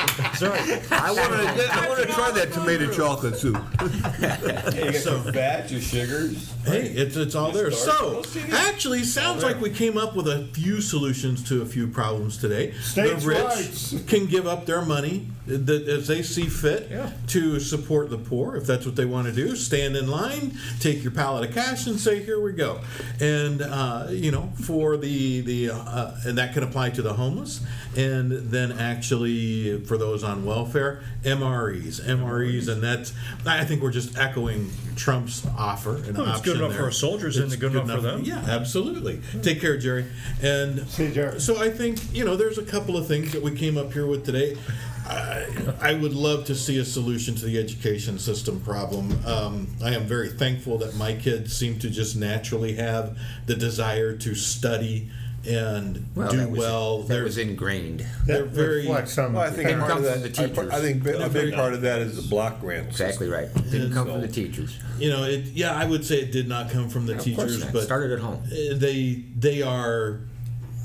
[0.44, 0.82] Sorry.
[0.92, 1.68] I want to.
[1.74, 3.58] I want to try that tomato chocolate soup.
[3.80, 6.54] Hey, you got your fat, your sugars.
[6.66, 7.72] Hey, it's, it's all there.
[7.72, 12.38] So, actually, sounds like we came up with a few solutions to a few problems
[12.38, 12.72] today.
[12.74, 13.96] States' the rich rights.
[14.08, 17.12] can give up their money that, as they see fit Yeah.
[17.28, 19.56] to support the poor, if that's what they want to do.
[19.56, 22.80] Stand in line, take your pallet of cash, and say, "Here we go."
[23.20, 27.62] And uh, you know, for the the uh, and that can apply to the homeless,
[27.96, 33.14] and then actually for those on welfare, MREs, MREs, and that's.
[33.46, 35.98] I think we're just echoing Trump's offer.
[35.98, 36.80] An Well, it's good enough there.
[36.80, 38.22] for our soldiers, isn't It's it good enough for them?
[38.24, 39.22] Yeah, absolutely.
[39.42, 40.06] Take care, Jerry.
[40.42, 41.40] And See you, Jerry.
[41.40, 44.06] so I think you know there's a couple of things that we came up here
[44.08, 44.58] with today.
[45.06, 45.48] I,
[45.82, 49.14] I would love to see a solution to the education system problem.
[49.26, 54.16] Um, I am very thankful that my kids seem to just naturally have the desire
[54.16, 55.12] to study
[55.46, 57.00] and Well, do that was, well.
[57.04, 58.06] That They're was ingrained.
[58.26, 59.88] they're That very reflects Well, I think a parents.
[59.88, 60.14] part of that.
[60.14, 62.88] from the I I think a big part of that is the block grant.
[62.88, 63.54] Exactly right.
[63.54, 64.78] Didn't come from the teachers.
[64.98, 65.46] you know it.
[65.54, 67.74] Yeah, I would say it did not come from the Of course teachers, not.
[67.74, 68.42] but Started at home.
[68.46, 70.22] Uh, they they are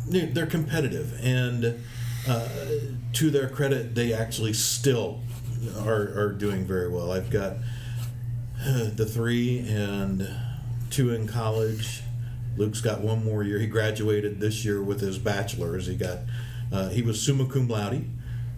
[0.09, 1.85] they're they're competitive and
[2.29, 2.49] uh,
[3.13, 5.21] to their credit they actually still
[5.81, 7.57] are, are doing very well i've got
[8.65, 10.29] uh, the three and
[10.91, 12.03] two in college
[12.59, 16.19] luke's got one more year he graduated this year with his bachelor's he got
[16.73, 18.05] uh, he was summa cum laude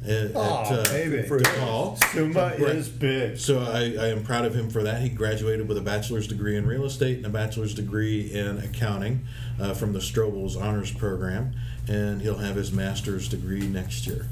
[0.07, 1.19] at, Aw, at uh, baby.
[1.29, 1.99] DePaul.
[2.15, 2.59] Summa Right.
[2.75, 3.37] is big.
[3.37, 5.03] So I, I am proud of him for that.
[5.03, 9.27] He graduated with a bachelor's degree in real estate and a bachelor's degree in accounting
[9.61, 11.53] uh, from the Strobel's Honors Program,
[11.87, 14.25] and he'll have his master's degree next year.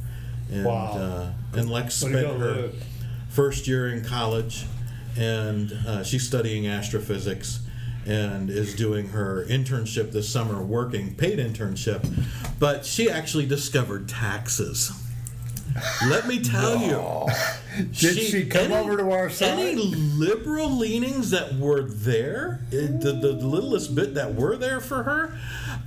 [0.50, 1.32] And, Wow.
[1.52, 2.70] uh, and Lex spent her
[3.28, 4.64] first year in college,
[5.18, 7.60] and uh, she's studying astrophysics
[8.08, 12.02] and is doing her internship this summer, working paid internship,
[12.58, 14.92] but she actually discovered taxes.
[16.08, 17.26] Let me tell you.
[17.92, 19.58] Did she come over to our side?
[19.58, 25.04] Any liberal leanings that were there, eh, the, the littlest bit that were there for
[25.04, 25.38] her,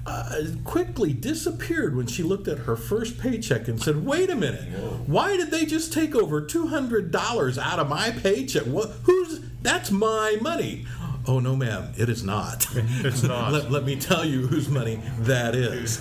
[0.05, 4.63] uh, quickly disappeared when she looked at her first paycheck and said, "Wait a minute,
[5.05, 8.63] why did they just take over two hundred dollars out of my paycheck?
[8.63, 8.91] What?
[9.03, 9.41] Who's?
[9.61, 10.85] That's my money."
[11.27, 12.65] Oh no, ma'am, it is not.
[13.03, 13.51] It's not.
[13.51, 15.99] let, let me tell you whose money that is.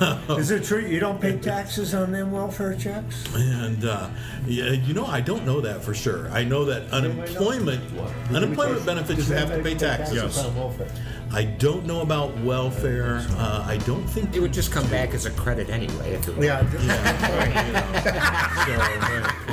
[0.30, 3.24] Is it true you don't pay taxes on them welfare checks?
[3.34, 4.10] And uh,
[4.46, 6.28] yeah, you know, I don't know that for sure.
[6.30, 7.82] I know that unemployment
[8.30, 10.38] unemployment benefits you have to pay taxes.
[10.38, 10.88] on welfare?
[11.36, 13.22] I don't know about welfare.
[13.32, 16.14] Uh, I don't think It would just come back as a credit anyway.
[16.14, 16.42] If it were.
[16.44, 16.62] Yeah.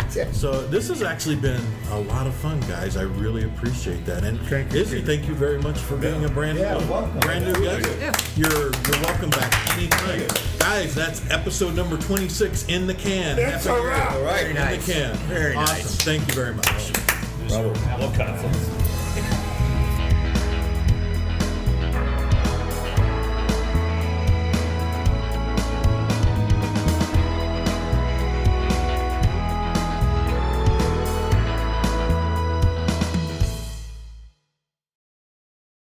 [0.09, 1.61] so, so this has actually been
[1.91, 2.95] a lot of fun, guys.
[2.95, 4.23] I really appreciate that.
[4.23, 4.79] And Thank you.
[4.79, 7.19] Izzy, thank you very much for being a brand Yeah, new, welcome.
[7.19, 8.37] brand new guest.
[8.37, 10.25] You're you're welcome back anytime,
[10.59, 10.95] guys.
[10.95, 13.37] That's episode number 26 in the can.
[13.37, 14.13] It's Happy a wrap.
[14.13, 14.85] New Very In nice.
[14.85, 15.15] the can.
[15.27, 15.75] Very awesome.
[15.75, 16.01] nice.
[16.01, 16.93] Thank you very much.
[17.51, 18.82] Love conflicts.